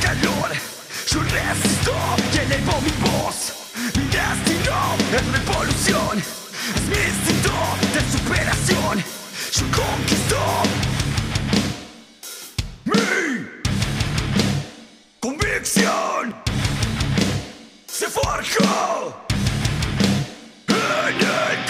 [0.00, 0.50] calor,
[1.10, 1.94] yo resisto
[2.32, 3.52] y elevo mi voz.
[3.96, 7.52] Mi destino es revolución, es mi instinto
[7.94, 9.04] de superación.
[9.52, 10.38] Yo conquisto
[12.84, 13.00] mi
[15.20, 16.34] convicción.
[17.86, 19.16] Se forja
[20.68, 21.67] en el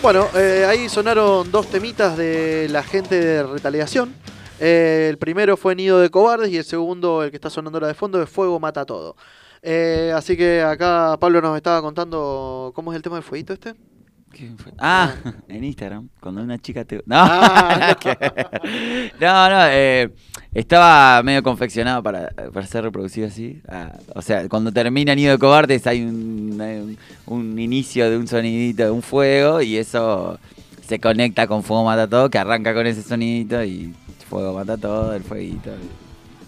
[0.00, 4.14] Bueno, eh, ahí sonaron dos temitas de la gente de retaliación.
[4.60, 7.88] Eh, el primero fue Nido de Cobardes y el segundo, el que está sonando ahora
[7.88, 9.16] de fondo, es Fuego Mata Todo.
[9.60, 13.74] Eh, así que acá Pablo nos estaba contando cómo es el tema del fueguito este.
[14.30, 14.72] ¿Quién fue?
[14.78, 15.14] Ah,
[15.48, 16.96] en Instagram, cuando una chica te...
[17.06, 19.12] No, Ah, ver.
[19.20, 20.10] no, no, eh,
[20.54, 23.60] estaba medio confeccionado para, para ser reproducido así.
[23.68, 28.16] Ah, o sea, cuando termina Nido de Cobardes hay un, hay un, un inicio de
[28.16, 30.38] un sonidito de un fuego y eso
[30.86, 33.92] se conecta con Fuego Mata Todo, que arranca con ese sonidito y
[34.28, 35.70] Fuego Mata Todo, el fueguito.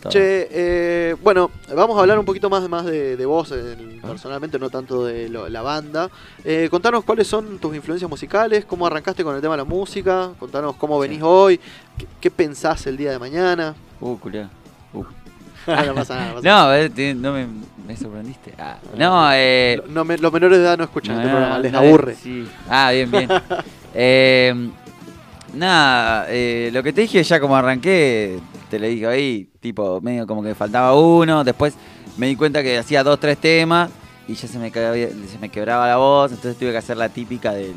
[0.00, 0.10] Todo.
[0.12, 4.06] Che, eh, bueno, vamos a hablar un poquito más, más de, de vos Ah.
[4.06, 6.08] personalmente, no tanto de lo- la banda.
[6.44, 10.30] Eh, contanos cuáles son tus influencias musicales, cómo arrancaste con el tema de la música,
[10.38, 11.60] contanos cómo venís hoy,
[11.98, 13.74] qué, qué pensás el día de mañana.
[14.00, 14.48] Uh, culiao.
[14.94, 15.04] Uh.
[15.66, 16.28] no pasa nada.
[16.28, 17.46] no pasa No, eh, no me,
[17.86, 18.54] me sorprendiste.
[18.58, 19.76] Ah, no, eh...
[19.78, 19.88] nada.
[19.92, 22.14] No me- los menores de edad no escuchan No, este programa, les aburre.
[22.14, 22.48] sí.
[22.68, 23.28] Ah, bien, bien.
[23.92, 24.54] Eh,
[25.54, 28.38] nada, eh, lo que te dije ya como arranqué,
[28.70, 31.74] te lo dije ahí, tipo, medio como que faltaba uno, después
[32.16, 33.90] me di cuenta que hacía dos, tres temas
[34.26, 37.52] y ya se me, se me quebraba la voz, entonces tuve que hacer la típica
[37.52, 37.74] del,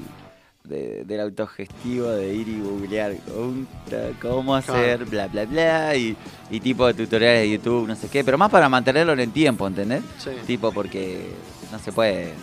[0.63, 3.13] de- del autogestivo de ir y googlear
[4.21, 6.15] cómo hacer, bla, bla, bla, y,
[6.49, 9.31] y tipo de tutoriales de YouTube, no sé qué, pero más para mantenerlo en el
[9.31, 10.01] tiempo, ¿entendés?
[10.19, 10.29] Sí.
[10.45, 11.27] Tipo, porque
[11.73, 12.33] no se puede,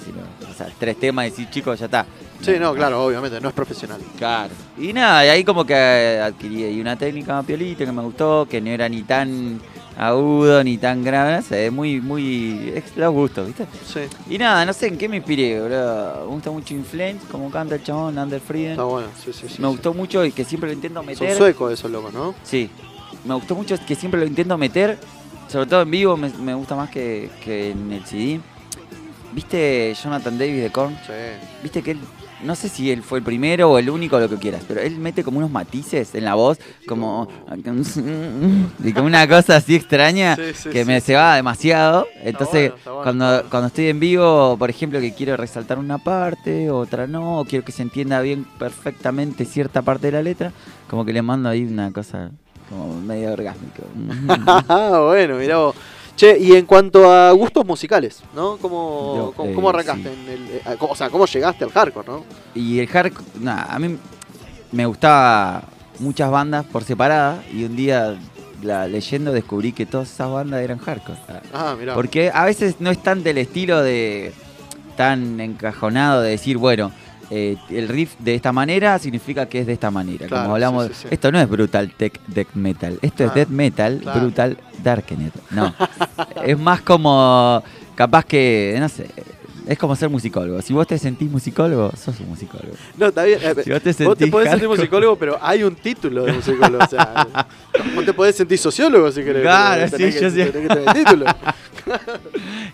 [0.51, 2.05] o sea, tres temas y decir, chicos, ya está.
[2.43, 4.01] Sí, no, claro, obviamente, no es profesional.
[4.19, 4.51] Claro.
[4.77, 8.61] Y nada, y ahí como que adquirí ahí una técnica piolita que me gustó, que
[8.61, 9.61] no era ni tan
[9.97, 12.73] agudo ni tan grave, no sé, muy, muy.
[12.75, 13.67] Es los gustos, ¿viste?
[13.87, 14.01] Sí,
[14.35, 16.25] Y nada, no sé en qué me inspiré, bro.
[16.27, 18.73] Me gusta mucho Influence, como canta el chabón, Under Frieden.
[18.73, 19.63] está bueno, sí, sí, sí.
[19.63, 19.73] Me sí.
[19.75, 21.37] gustó mucho y que siempre lo intento Son meter.
[21.37, 22.35] suecos esos locos, ¿no?
[22.43, 22.69] Sí,
[23.25, 24.99] me gustó mucho que siempre lo intento meter,
[25.47, 28.41] sobre todo en vivo, me, me gusta más que, que en el CD.
[29.33, 30.95] ¿Viste Jonathan Davis de Korn?
[31.07, 31.13] Sí.
[31.63, 32.01] Viste que él,
[32.43, 34.99] no sé si él fue el primero o el único, lo que quieras, pero él
[34.99, 37.29] mete como unos matices en la voz, como,
[38.85, 40.85] y como una cosa así extraña Sí, sí, que sí.
[40.87, 42.09] me se va demasiado.
[42.23, 43.49] Entonces, bueno, está bueno, cuando, bueno.
[43.51, 47.65] cuando estoy en vivo, por ejemplo, que quiero resaltar una parte, otra no, o quiero
[47.65, 50.53] que se entienda bien perfectamente cierta parte de la letra,
[50.89, 52.31] como que le mando ahí una cosa
[52.69, 53.83] como medio orgásmico.
[54.69, 55.77] Ah, bueno, mirá vos.
[56.21, 58.59] Che, y en cuanto a gustos musicales, ¿no?
[58.59, 60.03] ¿Cómo, Yo, cómo, eh, cómo arrancaste?
[60.03, 60.09] sí.
[60.23, 62.25] En el, eh, o sea, ¿cómo llegaste al hardcore, no?
[62.55, 63.97] Y el hardcore, nada, a mí
[64.71, 65.63] me gustaba
[65.99, 68.19] muchas bandas por separada y un día
[68.63, 71.19] la, leyendo descubrí que todas esas bandas eran hardcore.
[71.55, 71.95] Ah, mirá.
[71.95, 74.35] Porque a veces no es tan del estilo de
[74.99, 76.93] tan encajonado de decir, bueno,
[77.31, 80.27] eh, el riff de esta manera significa que es de esta manera.
[80.27, 81.09] Claro, Como hablamos, sí, sí, sí.
[81.11, 84.21] esto no es brutal tech death metal, esto es Ah, death metal, claro.
[84.21, 85.33] brutal darkenet.
[85.51, 85.75] No,
[86.45, 87.63] es más como
[87.95, 89.07] capaz que, no sé,
[89.73, 90.61] es como ser musicólogo.
[90.63, 92.75] Si vos te sentís musicólogo, sos un musicólogo.
[92.97, 93.39] No, está bien.
[93.43, 96.33] eh, Si vos te vos te sentís podés sentir musicólogo, pero hay un título de
[96.33, 96.85] musicólogo.
[96.85, 97.27] o sea,
[97.95, 99.43] vos te podés sentir sociólogo si querés.
[99.43, 100.47] Claro, tenés sí, que- yo sé.
[100.51, 101.27] tenés que tener título.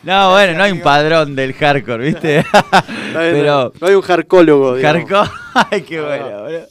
[0.03, 2.39] No, bueno, no hay un padrón del hardcore, ¿viste?
[2.41, 2.83] Está
[3.21, 4.77] bien, Pero- no, no hay un hardcólogo.
[4.81, 5.31] Hardcore.
[5.71, 6.67] Ay, qué bueno, boludo.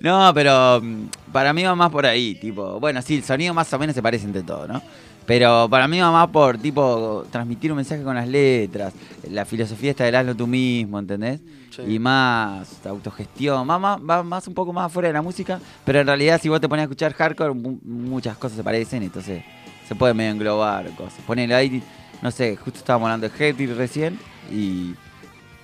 [0.00, 2.78] No, pero mm, para mí va más por ahí, tipo.
[2.80, 4.82] Bueno, sí, el sonido más o menos se parece entre todos, ¿no?
[5.26, 8.92] Pero para mí va más por, tipo, transmitir un mensaje con las letras.
[9.30, 11.40] La filosofía esta del hazlo tú mismo, ¿entendés?
[11.74, 11.82] Sí.
[11.94, 13.68] Y más autogestión.
[13.68, 15.60] Va, más- va más un poco más afuera de la música.
[15.84, 19.02] Pero en realidad, si vos te pones a escuchar hardcore, mu- muchas cosas se parecen.
[19.02, 19.42] Entonces,
[19.88, 21.20] se puede medio englobar cosas.
[21.26, 21.82] Ponele ahí,
[22.20, 24.18] no sé, justo estábamos hablando de Hatred recién.
[24.52, 24.94] Y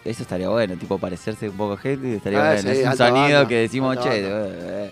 [0.07, 2.63] eso estaría bueno, tipo parecerse un poco a Hatebreed, estaría Ah, bueno.
[2.73, 4.91] sí, es un sonido banda, que decimos, che, eh, eh".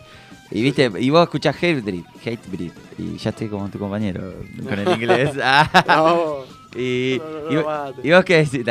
[0.50, 4.34] Y viste, y vos escuchás Hatebreed, Hatebreed, y ya estoy como tu compañero
[4.68, 5.30] con el inglés.
[5.42, 6.44] Ah, No,
[6.80, 8.00] y, no, no, y no vos- mate.
[8.08, 8.64] y vos qué decís,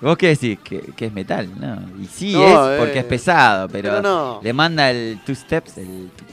[0.00, 2.02] vos qué decís, que, que es metal, ¿no?
[2.02, 6.24] Y sí es, porque eh, es pesado, pero, le manda el two steps, el tu,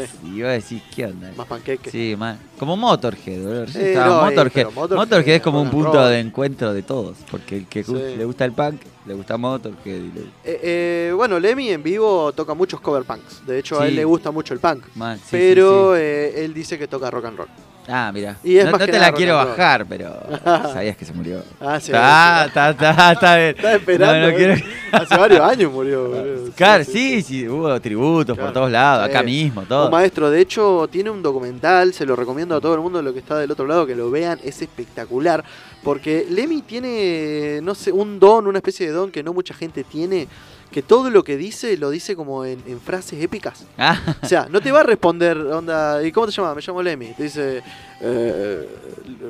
[0.00, 0.12] y- Sí.
[0.36, 1.30] y, vos decís, ¿qué onda?
[1.36, 1.90] más panqueque.
[1.90, 2.38] Sí, más.
[2.58, 3.64] Como Motorhead, boludo.
[3.64, 4.66] Eh, estaba no, eh, Motorhead.
[4.96, 7.16] Motorhead, es como un punto de encuentro de todos.
[7.30, 7.92] Porque el que Sí.
[7.92, 9.76] le gusta el punk, le gusta Motorhead.
[9.84, 13.44] y le- Eh, eh, bueno, Lemmy en vivo toca muchos cover punks.
[13.46, 13.96] De hecho, a él Sí.
[13.96, 14.84] le gusta mucho el punk.
[14.94, 16.04] Man, sí, pero sí, sí.
[16.04, 17.48] eh, él dice que toca rock and roll.
[17.88, 18.36] Ah, mira.
[18.44, 20.14] no te la rock quiero bajar, pero
[20.72, 21.42] sabías que se murió.
[21.60, 21.86] Ah, sí.
[21.90, 23.48] Está, está, está bien.
[23.56, 24.14] Estaba esperando.
[24.20, 24.54] No, no quiero-
[24.92, 26.52] Hace varios años murió, boludo.
[26.54, 28.48] Claro, sí, sí, hubo tributos Claro.
[28.48, 29.24] por todos lados, acá Sí.
[29.26, 29.90] mismo, todo.
[29.90, 33.18] maestro, de hecho, tiene un documental, se lo recomiendo a todo el mundo, lo que
[33.18, 35.42] está del otro lado, que lo vean, es espectacular.
[35.82, 39.82] Porque Lemmy tiene, no sé, un don, una especie de don que no mucha gente
[39.82, 40.28] tiene,
[40.72, 43.64] que todo lo que dice lo dice como en, en frases épicas.
[43.78, 46.56] Ah, O sea, no te va a responder, onda, ¿y cómo te llamas?
[46.56, 47.12] Me llamo Lemmy.
[47.14, 47.62] Te dice,
[48.00, 48.68] eh,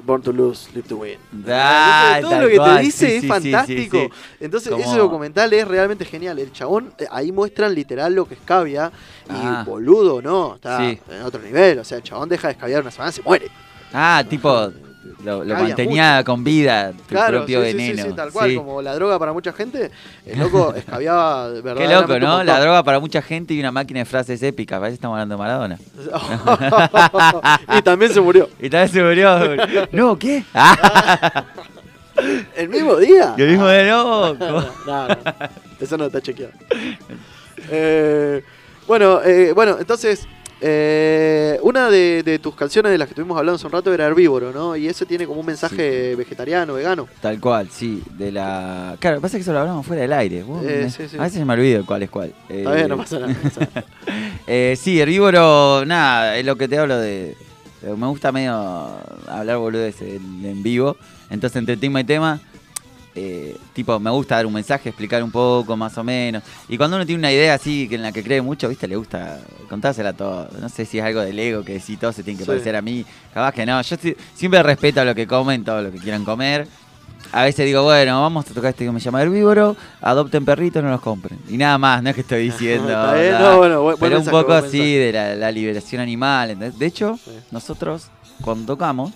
[0.04, 1.18] Born to lose, live to win.
[1.48, 3.98] Ah, Entonces, todo lo que cual, te dice sí, es sí, fantástico.
[3.98, 4.08] sí,
[4.40, 6.38] Entonces, ese documental es realmente genial.
[6.38, 8.90] El chabón, eh, ahí muestran literal lo que es cavia.
[9.26, 9.64] Y Ah.
[9.66, 11.78] boludo, no, está en otro nivel.
[11.78, 13.48] O sea, el chabón deja de escabiar una semana, se muere.
[13.92, 14.70] ah, tipo,
[15.24, 18.02] lo, lo mantenía con vida, tu Claro, propio sí, sí, sí, veneno.
[18.08, 19.90] sí, tal cual, como la droga para mucha gente,
[20.26, 22.44] el loco escabiaba Qué verdaderamente loco, ¿no?
[22.44, 24.78] La droga para mucha gente y una máquina de frases épicas.
[24.78, 25.78] Parece que estamos hablando de Maradona.
[27.78, 28.48] y también se murió.
[28.60, 29.38] Y vez se murió.
[29.92, 30.44] no, ¿qué?
[32.56, 33.34] El mismo día.
[33.36, 34.34] el mismo de no.
[34.34, 35.16] no, no, no.
[35.80, 36.52] Eso no está chequeado.
[37.70, 38.42] Eh,
[38.86, 40.26] bueno, eh, bueno, entonces,
[40.64, 44.06] eh, una de, de tus canciones de las que estuvimos hablando hace un rato era
[44.06, 44.76] Herbívoro, ¿no?
[44.76, 47.08] Y eso tiene como un mensaje vegetariano, vegano.
[47.20, 48.00] Tal cual, sí.
[48.16, 48.96] De la.
[49.00, 50.38] Claro, pasa que eso lo hablamos fuera del aire.
[50.40, 51.16] Eh, me- sí, sí.
[51.18, 52.32] A veces me olvido cuál es cuál.
[52.48, 53.32] Está Eh, bien, no pasa nada.
[53.32, 53.84] no pasa nada.
[54.46, 57.36] Eh, sí, herbívoro, nada, es lo que te hablo de.
[57.82, 58.52] Me gusta medio
[59.28, 60.96] hablar boludeces en vivo.
[61.30, 62.40] Entonces, entre tema y tema,
[63.14, 66.42] eh, tipo, me gusta dar un mensaje, explicar un poco, más o menos.
[66.68, 68.96] Y cuando uno tiene una idea así, que en la que cree mucho, viste, le
[68.96, 70.48] gusta contársela a todo.
[70.60, 72.48] No sé si es algo del ego, que si todos se tienen que Sí.
[72.50, 73.04] parecer a mí.
[73.34, 73.80] Capaz que no.
[73.82, 76.66] Yo si- siempre respeto a lo que comen, todo lo que quieran comer.
[77.30, 80.90] A veces digo, bueno, vamos a tocar este que me llama herbívoro, adopten perritos, no
[80.90, 81.38] los compren.
[81.48, 82.88] Y nada más, no es que estoy diciendo.
[83.40, 86.58] No, bueno, buen- Pero un poco así de la, la liberación animal.
[86.78, 87.30] De hecho, Sí.
[87.50, 88.08] nosotros
[88.42, 89.12] cuando tocamos,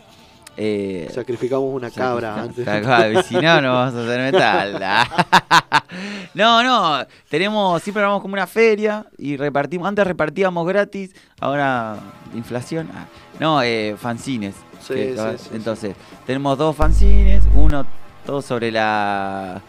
[0.57, 2.65] Eh, Sacrificamos una cabra antes.
[2.65, 4.81] Tal cual, si no, no vamos a hacer metal.
[6.35, 11.99] no, no, tenemos, siempre vamos como una feria y repartimos, antes repartíamos gratis, ahora
[12.35, 12.89] inflación.
[12.95, 13.07] ah,
[13.39, 14.55] no, eh, fanzines.
[14.81, 15.51] Sí, que- sí, sí, sí.
[15.57, 15.97] entonces,
[16.27, 17.85] tenemos dos fanzines, uno
[18.25, 19.61] todo sobre la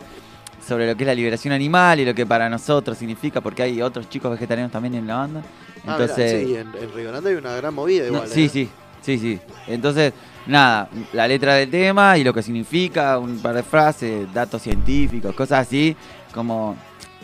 [0.65, 3.81] sobre lo que es la liberación animal y lo que para nosotros significa, porque hay
[3.81, 5.41] otros chicos vegetarianos también en la banda.
[5.85, 8.27] Ah, Entonces, mirá, sí, en, en Río Grande hay una gran movida no, igual.
[8.27, 8.49] sí, ¿eh?
[8.49, 8.69] sí,
[9.01, 9.39] sí, sí.
[9.67, 10.11] Entonces,
[10.47, 15.35] nada, la letra del tema y lo que significa, un par de frases, datos científicos,
[15.35, 15.95] cosas así,
[16.33, 16.75] como...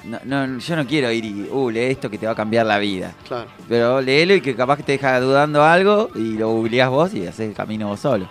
[0.04, 2.66] No, no, yo no quiero ir y, uh, lee esto que te va a cambiar
[2.66, 3.14] la vida.
[3.26, 3.48] Claro.
[3.70, 7.26] Pero léelo y que capaz que te deja dudando algo y lo googleás vos y
[7.26, 8.28] haces el camino vos solo.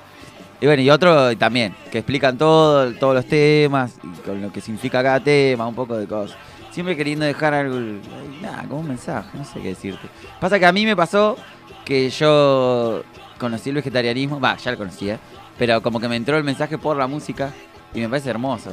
[0.60, 4.60] Y bueno, y otro también, que explican todo, todos los temas, y con lo que
[4.60, 6.36] significa cada tema, un poco de cosas.
[6.70, 7.80] Siempre queriendo dejar algo,
[8.40, 10.08] nada, como un mensaje, no sé qué decirte.
[10.40, 11.36] Pasa que a mí me pasó
[11.84, 13.02] que yo
[13.42, 15.18] conocí el vegetarianismo, va, ya lo conocía,
[15.58, 17.50] pero como que me entró el mensaje por la música
[17.92, 18.70] y me parece hermoso.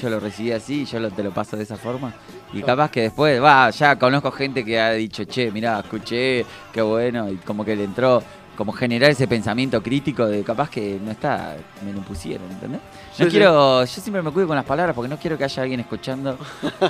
[0.00, 2.12] Yo lo recibí así, yo lo- te lo paso de esa forma.
[2.52, 6.82] Y capaz que después, va, ya conozco gente que ha dicho, che, mirá, escuché, qué
[6.82, 8.22] bueno, y como que le entró
[8.56, 12.80] como generar ese pensamiento crítico de capaz que no está, me lo pusieron, ¿entendés?
[12.80, 13.30] No Sí, sí.
[13.30, 16.38] quiero, yo siempre me cuido con las palabras porque no quiero que haya alguien escuchando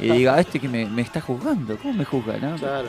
[0.01, 2.37] y diga, este que me, me está juzgando, ¿cómo me juzga?
[2.39, 2.57] No?
[2.57, 2.89] Claro.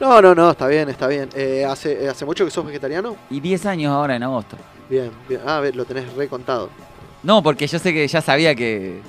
[0.00, 1.28] No, no, no, está bien, está bien.
[1.34, 3.16] Eh, ¿hace, ¿Hace mucho que sos vegetariano?
[3.30, 4.56] Y 10 años ahora en agosto.
[4.88, 5.40] Bien, bien.
[5.46, 6.70] Ah, a ver, lo tenés recontado.
[7.22, 9.00] No, porque yo sé que ya sabía que.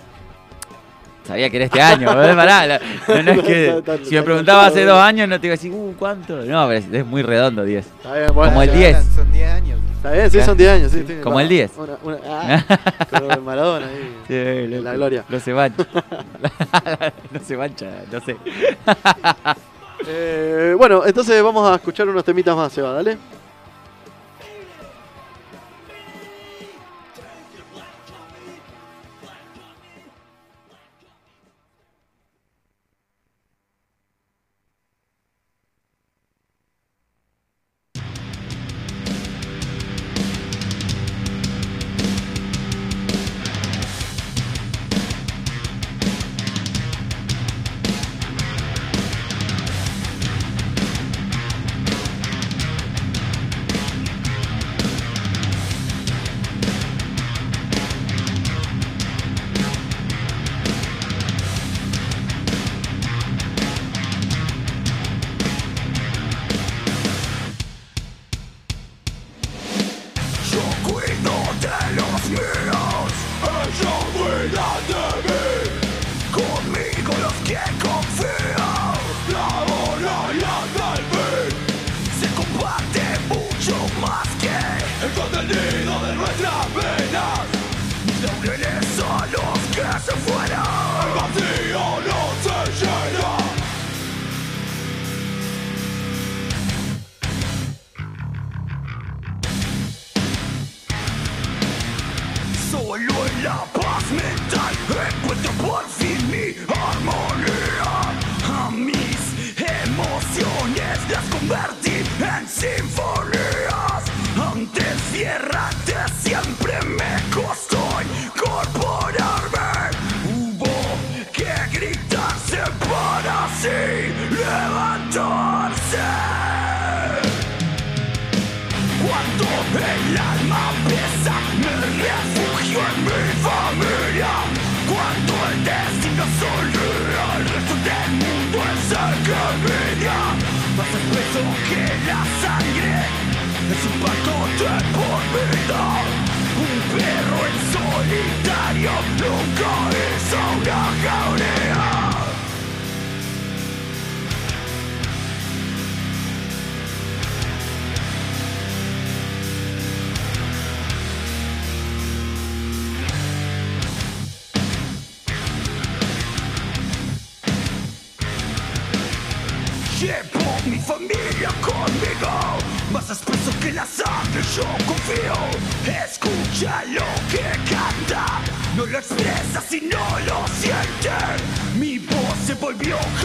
[1.26, 2.36] Sabía que era este año, ¿verdad?
[2.36, 3.84] Pará, la- no, no es que.
[4.06, 6.36] Si me preguntaba hace dos años, no te iba a decir, uh, ¿cuánto?
[6.38, 7.86] No, pero es, es muy redondo, 10.
[7.86, 8.52] Está bien, bueno.
[8.52, 8.92] Como el está 10.
[8.92, 9.16] bien.
[9.16, 9.80] Son 10 años.
[9.96, 10.92] Está bien, sí, son 10 años.
[10.92, 11.72] Sí, sí, Como el 10.
[11.78, 12.64] Una, una, ah,
[13.10, 14.16] con el Maradona ahí.
[14.28, 14.96] Sí, la loco.
[14.98, 15.24] gloria.
[15.30, 15.86] No se mancha.
[17.32, 18.36] no se mancha, no sé.
[20.06, 23.18] Eh, bueno, entonces vamos a escuchar unos temitas más, Seba, dale.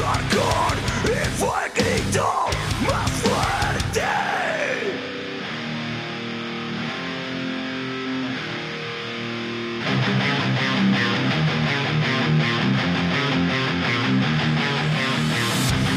[0.09, 2.27] Y fue grito
[2.87, 4.01] más fuerte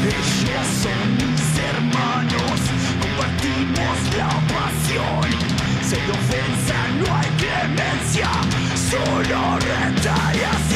[0.04, 2.60] Ellos son mis hermanos,
[3.00, 5.28] compartimos la pasión.
[5.92, 8.30] Hay ofensa, no hay clemencia,
[8.90, 10.71] solo retaliación.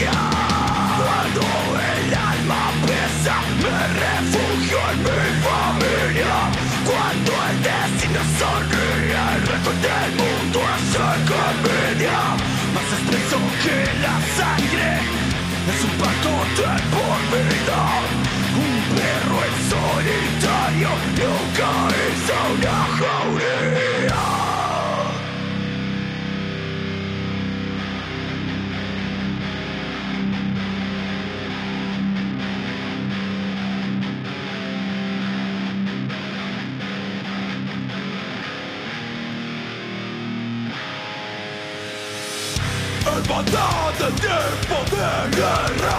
[43.26, 45.98] El mandato del tiempo de guerra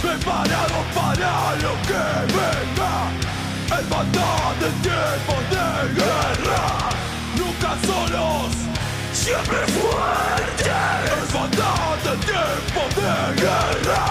[0.00, 2.92] Preparado para lo que venga.
[3.76, 5.66] El mandato del tiempo de
[5.98, 6.62] guerra
[7.36, 8.54] Nunca solos
[9.12, 10.68] Siempre fuertes
[11.18, 14.04] El mandato del tiempo de guerra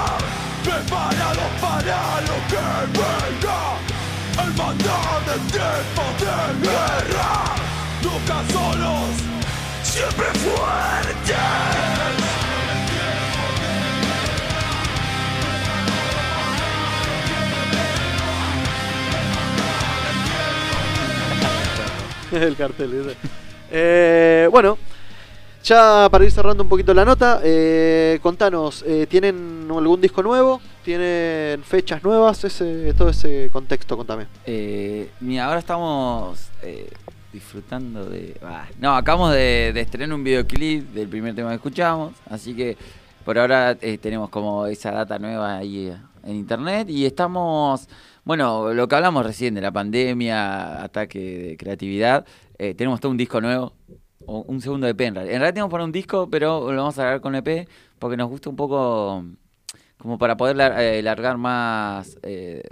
[0.65, 2.65] Preparado para lo que
[2.99, 3.59] venga.
[4.43, 7.31] El mandato del tiempo de guerra
[8.01, 9.15] Nunca solos
[9.81, 12.32] Siempre fuertes
[22.41, 23.17] el cartel ese.
[23.71, 24.77] Eh, bueno,
[25.63, 30.59] ya para ir cerrando un poquito la nota, eh, contanos, eh, ¿tienen algún disco nuevo?
[30.83, 32.43] ¿Tienen fechas nuevas?
[32.43, 34.27] Ese, todo ese contexto, contame.
[34.45, 35.09] Eh,
[35.41, 36.91] ahora estamos eh,
[37.31, 38.35] disfrutando de...
[38.41, 42.75] bah, no, acabamos de, estrenar un videoclip del primer tema que escuchamos, así que
[43.23, 45.95] por ahora tenemos como esa data nueva ahí
[46.25, 47.87] en internet y estamos...
[48.23, 51.19] Bueno, lo que hablamos recién de la pandemia, ataque
[51.49, 52.25] de creatividad,
[52.57, 53.73] eh, tenemos todo un disco nuevo,
[54.25, 55.33] un segundo EP en realidad.
[55.35, 57.67] En realidad tenemos para un disco, pero lo vamos a grabar con EP
[57.99, 59.25] porque nos gusta un poco
[59.97, 62.63] como para poder lar- eh, largar más eh,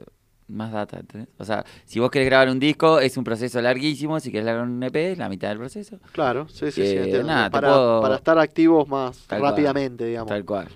[0.48, 1.30] más data, ¿entendés?
[1.38, 4.66] O sea, si vos querés grabar un disco es un proceso larguísimo, si querés largar
[4.68, 5.98] un EP es la mitad del proceso.
[6.12, 6.96] Claro, sí, sí, sí.
[6.98, 9.52] Eh, nada, para, puedo- para estar activos más Tal cual.
[9.52, 10.28] rápidamente, digamos.
[10.28, 10.68] Tal cual.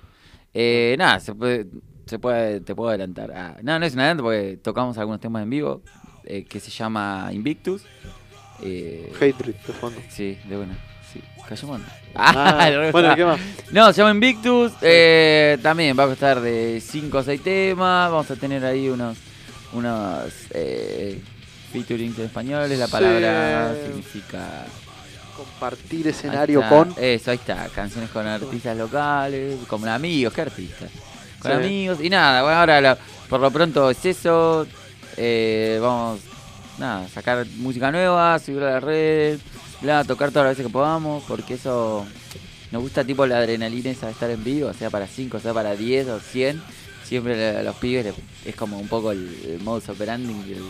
[0.53, 1.67] Eh, nada, se puede,
[2.05, 3.31] se puede, te puedo adelantar.
[3.35, 5.81] Ah, no, no es un adelanto porque tocamos algunos temas en vivo
[6.23, 7.83] eh, que se llama Invictus.
[8.61, 9.99] Eh, Hatred de fondo.
[10.09, 10.77] Sí, de una.
[11.11, 11.21] Sí.
[12.15, 13.15] Ah, re bueno.
[13.15, 13.39] ¿qué más?
[13.71, 14.71] No, se llama Invictus.
[14.81, 18.09] eh, también va a estar de 5 o 6 temas.
[18.11, 19.17] Vamos a tener ahí unos
[19.73, 21.19] unos eh,
[21.71, 22.79] featurings en españoles.
[22.79, 22.91] La Sí.
[22.91, 24.65] palabra significa.
[25.35, 26.69] Compartir escenario está.
[26.69, 26.93] con.
[26.97, 27.67] Eso, ahí está.
[27.75, 30.33] Canciones con artistas locales, con amigos.
[30.33, 30.89] ¿Qué artistas?
[31.47, 31.65] Con Sí.
[31.65, 31.97] amigos.
[32.01, 32.97] Y nada, bueno, ahora la-
[33.29, 34.67] por lo pronto es eso.
[35.17, 36.19] eh, vamos,
[36.77, 39.39] nada, sacar música nueva, subirla a las redes,
[39.81, 42.05] bla, tocar todas las veces que podamos, porque eso
[42.71, 45.73] nos gusta tipo la adrenalina esa de estar en vivo, sea para 5, sea para
[45.77, 46.61] 10 o 100.
[47.05, 48.13] Siempre a los pibes
[48.45, 50.33] es como un poco el, el modus operandi.
[50.51, 50.63] el-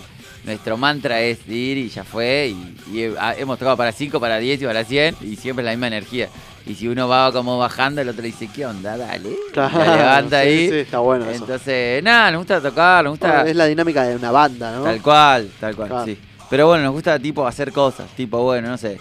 [0.43, 2.53] nuestro mantra es ir y ya fue.
[2.93, 5.87] Y, ah, hemos tocado para 5, para 10 y para 100 y siempre la misma
[5.87, 6.29] energía.
[6.67, 8.97] Y si uno va como bajando, el otro dice, ¿qué onda?
[8.97, 9.35] Dale.
[9.53, 10.69] Claro, la levanta sí, ahí.
[10.69, 11.43] sí, está bueno eso.
[11.43, 13.27] Entonces, nada, nos gusta tocar, nos gusta...
[13.27, 14.83] Bueno, es la dinámica de una banda, ¿no?
[14.83, 16.05] Tal cual, tal cual, Claro.
[16.05, 16.17] sí.
[16.49, 18.97] Pero bueno, nos gusta tipo hacer cosas, tipo, bueno, no sé.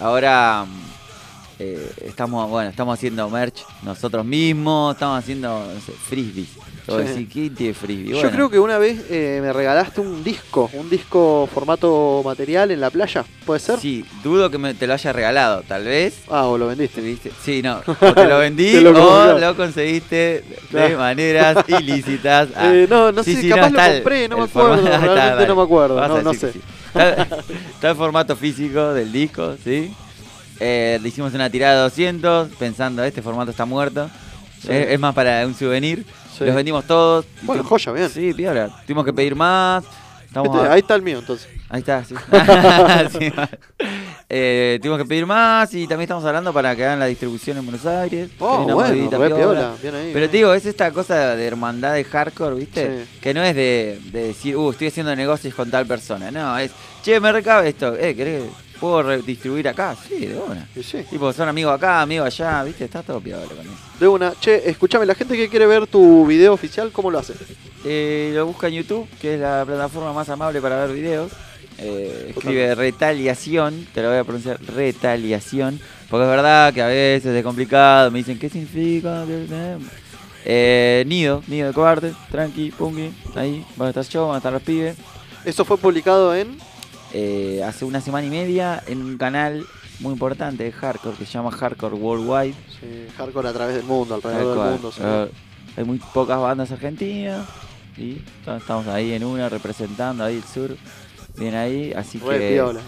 [0.00, 0.66] Ahora
[1.58, 6.48] eh, estamos, bueno, estamos haciendo merch nosotros mismos, estamos haciendo, no sé, frisbees.
[6.86, 6.96] Sí.
[6.98, 8.10] decir, ¿quién tiene frisbee?
[8.10, 12.70] Yo Bueno, creo que una vez eh, me regalaste un disco, un disco formato material
[12.70, 13.80] en la playa, ¿puede ser?
[13.80, 16.20] Sí, dudo que me, te lo haya regalado, tal vez.
[16.30, 17.00] Ah, o lo vendiste.
[17.00, 17.32] ¿Viste?
[17.42, 17.80] Sí, no.
[18.00, 22.48] O te lo vendí Te lo o lo conseguiste de maneras ilícitas.
[22.54, 22.70] Ah.
[22.72, 24.90] Eh, no, no Sí, sé, sí, capaz lo está el- compré, no me acuerdo, Está,
[24.98, 25.46] realmente dale.
[25.48, 26.52] no me acuerdo, no, no sé.
[26.52, 26.60] sí.
[26.88, 27.12] Está,
[27.74, 29.92] está el formato físico del disco, ¿sí?
[30.60, 34.08] Eh, le hicimos una tirada de 200 pensando, este formato está muerto.
[34.62, 34.68] Sí.
[34.70, 36.06] Es, es más para un souvenir.
[36.36, 36.44] Sí.
[36.44, 37.24] Los vendimos todos.
[37.42, 38.10] Bueno, Tu- joya, bien.
[38.10, 38.68] Sí, piola.
[38.86, 39.84] Tuvimos que pedir más.
[40.26, 41.48] Estamos Este- a- ahí está el mío, entonces.
[41.68, 42.14] Ahí está, sí.
[43.18, 43.32] Sí,
[44.28, 47.64] eh, tuvimos que pedir más y también estamos hablando para que hagan la distribución en
[47.64, 48.28] Buenos Aires.
[48.40, 49.36] Oh, bueno, piola.
[49.36, 53.04] piola, bien ahí, Pero te digo, es esta cosa de hermandad de hardcore, ¿viste?
[53.04, 53.18] Sí.
[53.20, 56.30] Que no es de, de decir, uh, estoy haciendo negocios con tal persona.
[56.30, 56.72] No, es,
[57.02, 57.94] che, me recabe esto.
[57.94, 58.42] Eh, ¿querés?
[58.80, 59.96] ¿Puedo redistribuir acá?
[60.08, 60.68] Sí, de una.
[60.76, 62.84] Y sí, Tipo, son amigos acá, amigos allá, ¿viste?
[62.84, 63.70] Está todo piola con eso.
[63.98, 64.34] de una.
[64.38, 67.34] Che, escúchame, la gente que quiere ver tu video oficial, ¿cómo lo hace?
[67.84, 71.32] Eh, lo busca en YouTube, que es la plataforma más amable para ver videos.
[71.78, 75.78] Eh, escribe retaliación, te lo voy a pronunciar retaliación,
[76.08, 79.24] porque es verdad que a veces es complicado, me dicen, ¿qué significa?
[80.44, 84.52] Eh, nido, nido de cobarde, tranqui, pungi, ahí, van a estar yo, van a estar
[84.52, 84.96] los pibes.
[85.44, 86.56] Eso fue publicado en.
[87.18, 89.64] Eh, hace una semana y media en un canal
[90.00, 92.52] muy importante de hardcore que se llama Hardcore Worldwide.
[92.78, 94.92] Sí, hardcore a través del mundo, alrededor Tal del mundo.
[94.92, 95.00] sí.
[95.02, 95.30] Eh,
[95.78, 97.46] hay muy pocas bandas argentinas
[97.96, 100.76] y estamos ahí en una representando ahí el sur.
[101.38, 102.52] Bien ahí, así que.
[102.52, 102.80] piola.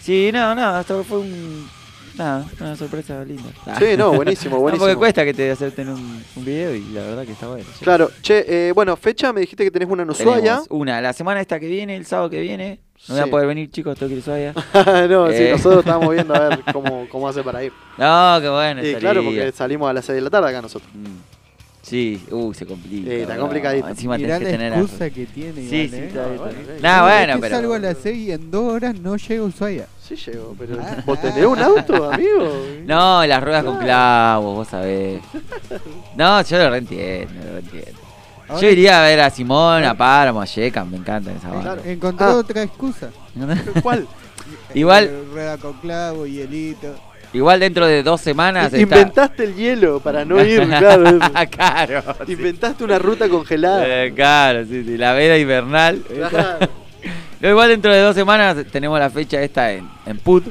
[0.00, 1.68] Sí, no, no, esto fue un.
[2.16, 3.50] Nada, una sorpresa linda.
[3.78, 4.86] Sí, no, buenísimo, No, buenísimo.
[4.86, 7.66] porque cuesta que te acepten un, un video y la verdad que está bueno.
[7.82, 10.40] Claro, che, eh, bueno, fecha, me dijiste que tenés una en Ushuaia.
[10.42, 12.80] Tenemos una, la semana esta que viene, el sábado que viene.
[13.08, 13.28] No voy Sí.
[13.28, 14.52] a poder venir, chicos, tengo que ir a Ushuaia.
[15.08, 15.50] no, sí, Eh.
[15.52, 17.72] nosotros estábamos viendo a ver cómo, cómo hace para ir.
[17.98, 18.80] No, qué bueno.
[18.82, 18.98] Y estaría.
[18.98, 20.90] claro, porque salimos a las 6 de la tarde acá nosotros.
[20.94, 21.06] Mm.
[21.82, 23.08] Sí, uh, se complica.
[23.08, 23.86] Sí, está complicadito.
[23.86, 24.72] Encima Mirá tenés que la tener.
[24.82, 25.68] excusa que tiene.
[25.68, 26.06] Sí, Iván, sí, ¿eh?
[26.08, 26.82] está está.
[26.82, 27.56] Nah, bueno, es que pero.
[27.56, 29.86] salgo a las 6 y en 2 horas no llego a Ushuaia.
[30.02, 32.66] Sí llego, pero ¿vos tenés un auto, amigo?
[32.86, 33.84] No, las ruedas con Claro.
[33.86, 35.20] clavos, vos sabés.
[36.16, 38.00] No, yo lo reentiendo, lo reentiendo.
[38.48, 41.74] Ahora Yo iría a ver a Simón, a Páramo, a Shekan, me encantan esa banda.
[41.74, 41.82] Claro.
[41.90, 42.34] Encontró Ah.
[42.36, 43.10] otra excusa.
[43.82, 44.06] ¿Cuál?
[44.74, 46.94] Igual- Eh, Rueda con clavo, hielito.
[47.32, 48.78] Igual dentro de dos semanas está...
[48.78, 51.18] Inventaste el hielo para no ir, claro.
[51.50, 52.02] claro.
[52.24, 52.32] sí.
[52.32, 53.84] Inventaste una ruta congelada.
[54.04, 56.02] Eh, claro, sí, sí, la veda invernal.
[56.30, 56.68] Claro.
[57.40, 60.46] No, igual dentro de dos semanas tenemos la fecha esta en, en Put,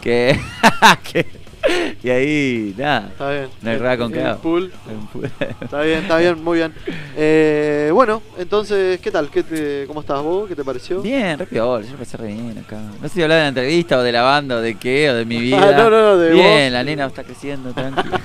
[0.00, 0.38] que,
[1.12, 1.26] que-
[2.02, 3.08] Y ahí, nada.
[3.12, 3.48] Está bien.
[3.62, 4.40] No hay rueda con clavo.
[4.40, 4.72] pool.
[4.90, 5.24] en Put.
[5.60, 6.74] Está bien, está bien, muy bien.
[7.16, 9.30] Eh, bueno, entonces, ¿qué tal?
[9.30, 10.48] ¿Qué te, ¿Cómo estás vos?
[10.48, 11.00] ¿Qué te pareció?
[11.00, 12.80] Bien, re piola, yo pasé re bien acá.
[13.00, 15.14] No sé si hablar de la entrevista o de la banda o de qué o
[15.14, 15.58] de mi vida.
[15.62, 16.72] Ah, no, no, no, de Bien, vos.
[16.72, 18.20] la nena está creciendo, tranquila.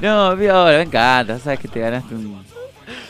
[0.00, 2.36] no, piola, me encanta, sabes que te ganaste un,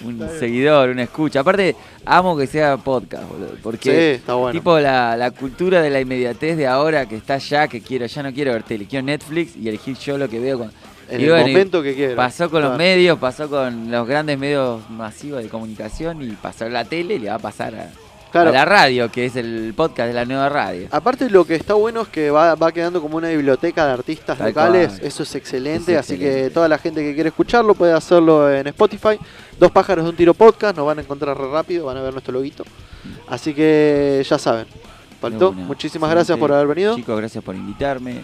[0.05, 1.41] un seguidor, una escucha.
[1.41, 1.75] Aparte,
[2.05, 4.53] amo que sea podcast, boludo, Sí, porque está bueno.
[4.59, 8.23] tipo la, la cultura de la inmediatez de ahora que está ya, que quiero, ya
[8.23, 10.73] no quiero ver tele, quiero Netflix y elegir yo lo que veo con...
[11.11, 12.17] en y el bueno, momento que quieras.
[12.17, 12.79] Pasó con los Claro.
[12.79, 17.29] medios, pasó con los grandes medios masivos de comunicación y pasó la tele y le
[17.29, 17.91] va a pasar a,
[18.43, 18.51] Claro.
[18.51, 20.89] a la radio, que es el podcast de la nueva radio.
[20.91, 24.39] Aparte lo que está bueno es que va, va quedando como una biblioteca de artistas
[24.39, 25.01] Tal locales, cual.
[25.07, 26.43] eso es excelente, Es así excelente.
[26.45, 29.19] que toda la gente que quiere escucharlo puede hacerlo en Spotify.
[29.59, 32.13] Dos pájaros de un tiro podcast, nos van a encontrar re rápido, van a ver
[32.13, 32.65] nuestro loguito.
[33.29, 34.67] Así que ya saben.
[35.23, 35.51] Una.
[35.51, 36.95] muchísimas gracias por haber venido.
[36.95, 38.21] Chicos, gracias por invitarme.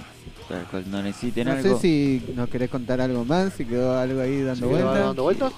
[0.70, 1.76] Cuando necesiten No algo.
[1.76, 5.05] sé si nos querés contar algo más, si quedó algo ahí dando ¿Sigue vueltas.
[5.06, 5.52] dando vueltas?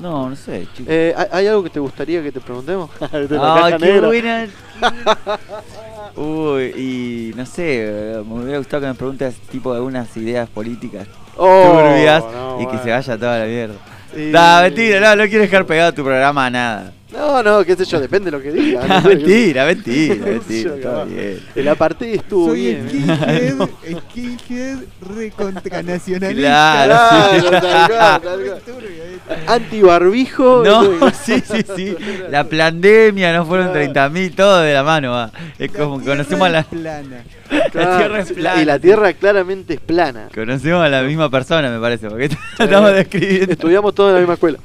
[0.00, 0.86] No, no sé, chicos.
[0.88, 2.90] Eh, ¿hay- ¿Hay algo que te gustaría que te preguntemos?
[3.12, 4.06] De la ¡Ah, caja qué negra.
[4.08, 4.46] buena!
[6.16, 11.06] Uy, y no sé, eh, me hubiera gustado que me preguntes tipo algunas ideas políticas
[11.36, 12.82] Oh, turbias no, y que bueno.
[12.82, 13.74] se vaya toda la mierda.
[14.16, 16.92] Y- No, mentira, no, no quiero dejar pegado tu programa a nada.
[17.10, 18.86] No, no, qué sé yo, depende de lo que digas.
[18.88, 21.04] no sé, mentira, mentira, mentira, capaz.
[21.06, 21.40] bien.
[21.54, 22.88] El aparté estuvo Soy bien.
[23.28, 23.54] ¿eh?
[24.10, 26.86] skinhead, recontranacionalista.
[26.86, 27.46] Claro, sí.
[27.48, 29.46] Claro, tal ahí.
[29.46, 30.64] Antibarbijo.
[30.68, 31.96] No, sí, sí, sí.
[32.30, 34.10] La pandemia, no fueron Claro.
[34.10, 35.30] 30.000, todo de la mano va.
[35.58, 37.24] Es La como conocemos a la, plana.
[37.70, 38.62] Claro, la tierra es plana.
[38.62, 40.28] Y la tierra claramente es plana.
[40.34, 42.24] Conocemos a la misma persona, me parece, porque
[42.58, 43.52] estamos describiendo.
[43.52, 44.58] Estudiamos todos en la misma escuela.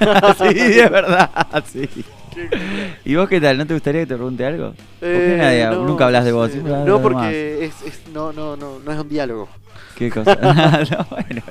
[0.38, 1.30] sí, es verdad,
[1.70, 1.88] sí.
[3.04, 3.58] ¿Y vos qué tal?
[3.58, 4.68] ¿No te gustaría que te pregunte algo?
[4.68, 6.54] ¿Por qué Eh, nadie- no, nunca hablas de vos?
[6.54, 9.48] No, porque es, es- no, no, no, no es un diálogo.
[9.96, 10.34] ¿Qué cosa?
[10.36, 11.42] no, bueno,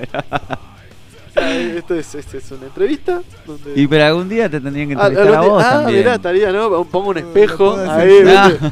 [1.41, 3.21] esto es, esto es una entrevista.
[3.45, 3.73] Donde...
[3.75, 5.99] Y pero algún día te tendrían que Ah, entrevistar a algún vos ah, también.
[5.99, 6.83] mirá, estaría, ¿no?
[6.85, 8.37] Pongo un No, espejo hacer ahí, yo.
[8.37, 8.71] Ah, Ah,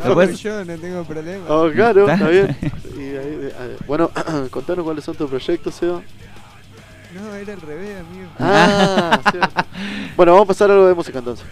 [0.00, 1.44] pongo- puedes- yo no tengo problema.
[1.48, 2.14] Oh, claro, Está.
[2.14, 2.56] está bien.
[2.96, 4.10] Y ahí, eh, bueno,
[4.50, 6.00] contanos cuáles son tus proyectos, Seba.
[7.14, 8.28] No, era al revés, amigo.
[8.38, 9.50] Ah, cierto.
[10.16, 11.44] Bueno, vamos a pasar algo de música entonces.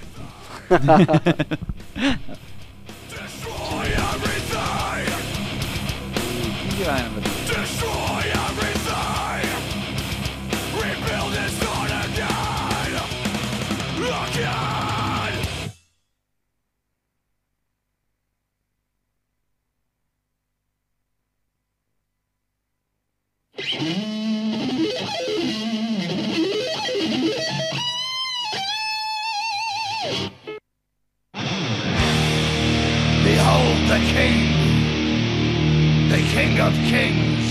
[23.78, 23.93] Behold
[33.86, 34.39] the King,
[36.09, 37.47] the King of Kings.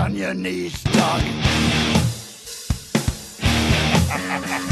[0.00, 1.22] On your knees, dog.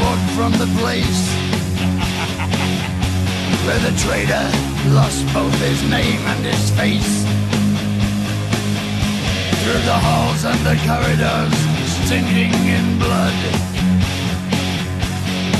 [0.00, 1.22] walked from the place
[3.66, 4.46] where the traitor
[4.96, 7.24] lost both his name and his face.
[9.62, 11.56] Through the halls and the corridors,
[12.04, 13.38] stinking in blood,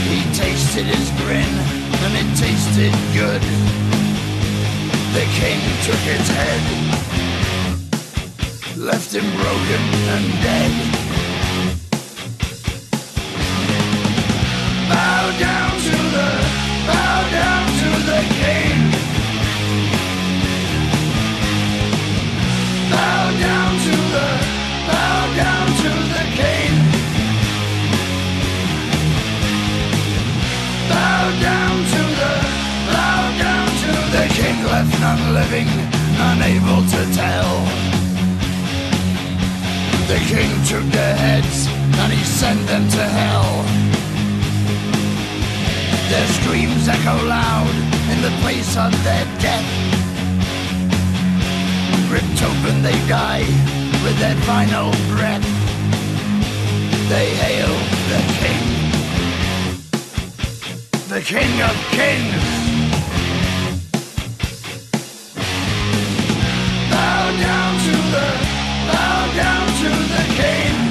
[0.08, 1.54] he tasted his grin,
[2.04, 3.44] and it tasted good.
[5.16, 6.64] The king took his head,
[8.76, 9.82] left him broken
[10.14, 11.09] and dead.
[35.00, 35.68] None living,
[36.30, 37.64] unable to tell.
[40.08, 43.99] The king took their heads and he sent them to hell.
[46.10, 47.70] Their screams echo loud
[48.10, 49.68] in the place of their death.
[52.10, 53.46] Ripped open they die
[54.02, 55.46] with their final breath.
[57.08, 57.74] They hail
[58.10, 58.64] the king.
[61.08, 62.44] The king of kings.
[66.90, 68.28] Bow down to the,
[68.90, 70.89] bow down to the king.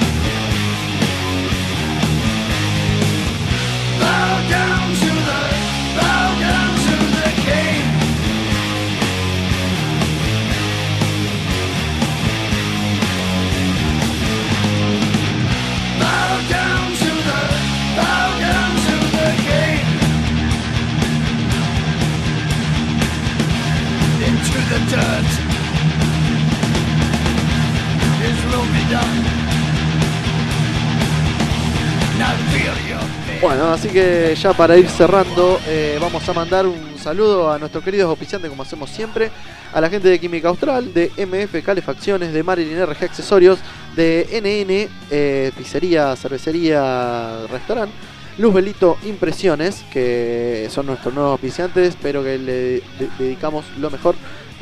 [33.41, 37.81] Bueno, así que ya para ir cerrando, eh, vamos a mandar un saludo a nuestros
[37.85, 39.31] queridos oficiantes, como hacemos siempre,
[39.73, 43.59] a la gente de Química Austral, de MF Calefacciones, de Marilyn RG Accesorios,
[43.95, 47.93] de NN eh, Pizzería, Cervecería, Restaurante,
[48.39, 52.83] Luz Belito Impresiones, que son nuestros nuevos oficiantes, espero que le de-
[53.17, 54.15] dedicamos lo mejor,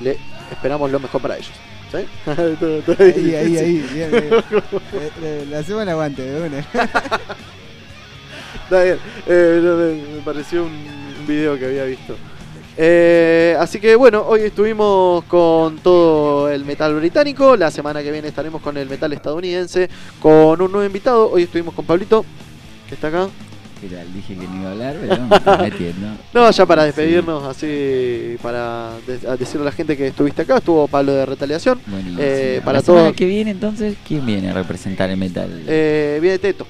[0.03, 0.17] le
[0.51, 1.51] esperamos lo mejor para ellos.
[1.91, 1.99] ¿Sí?
[2.99, 3.87] Ahí, ahí, ahí.
[3.93, 4.23] Bien, bien.
[4.93, 5.11] Eh,
[5.49, 6.67] eh, hacemos el aguante de una.
[8.67, 12.17] Está bien, eh, me, pareció un, video que había visto.
[12.75, 17.55] Eh, así que bueno, hoy estuvimos con todo el metal británico.
[17.55, 19.89] La semana que viene estaremos con el metal estadounidense,
[20.19, 21.31] con un nuevo invitado.
[21.31, 22.25] Hoy estuvimos con Pablito,
[22.89, 23.29] que está acá.
[23.79, 24.13] ¿Qué tal?
[24.13, 26.07] Dije que no iba a hablar, pero me estoy metiendo.
[26.33, 30.57] No, ya para despedirnos, así para de- decirle a la gente que estuviste acá.
[30.57, 31.79] Estuvo Pablo de Retaliación.
[31.87, 32.19] Buenísimo.
[32.21, 35.63] Eh, para la semana que viene, entonces, ¿quién viene a representar el metal?
[35.67, 36.67] Eh, viene Teto.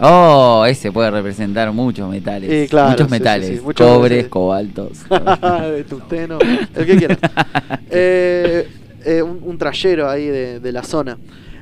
[0.00, 2.50] Oh, ese puede representar muchos metales.
[2.50, 3.46] Eh, claro, muchos sí, sí, metales.
[3.48, 4.28] sí, muchos- Cobres, sí.
[4.30, 4.98] cobaltos.
[5.74, 6.38] de tusteno,
[6.74, 7.18] el que quieras.
[7.90, 8.68] Eh,
[9.04, 11.18] eh, un, un trayero ahí de, de la zona.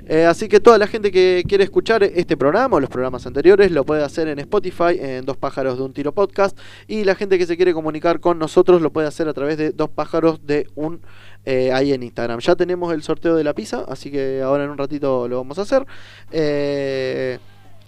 [0.09, 3.71] Eh, así que toda la gente que quiere escuchar este programa o los programas anteriores
[3.73, 6.57] lo puede hacer en Spotify, en Dos Pájaros de un Tiro Podcast.
[6.87, 9.71] Y la gente que se quiere comunicar con nosotros lo puede hacer a través de
[9.71, 11.01] Dos Pájaros de un
[11.45, 12.39] eh, ahí en Instagram.
[12.41, 15.59] Ya tenemos el sorteo de la pizza, así que ahora en un ratito lo vamos
[15.59, 15.87] a hacer.
[16.33, 17.39] Eh,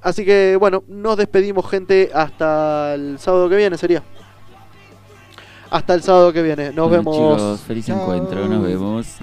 [0.03, 4.03] así que bueno, nos despedimos gente hasta el sábado que viene, sería.
[5.71, 6.73] Hasta el sábado que viene.
[6.73, 7.17] Nos Bueno, vemos.
[7.17, 8.01] Chicos, feliz Chao.
[8.01, 8.47] encuentro.
[8.49, 9.19] Nos vemos.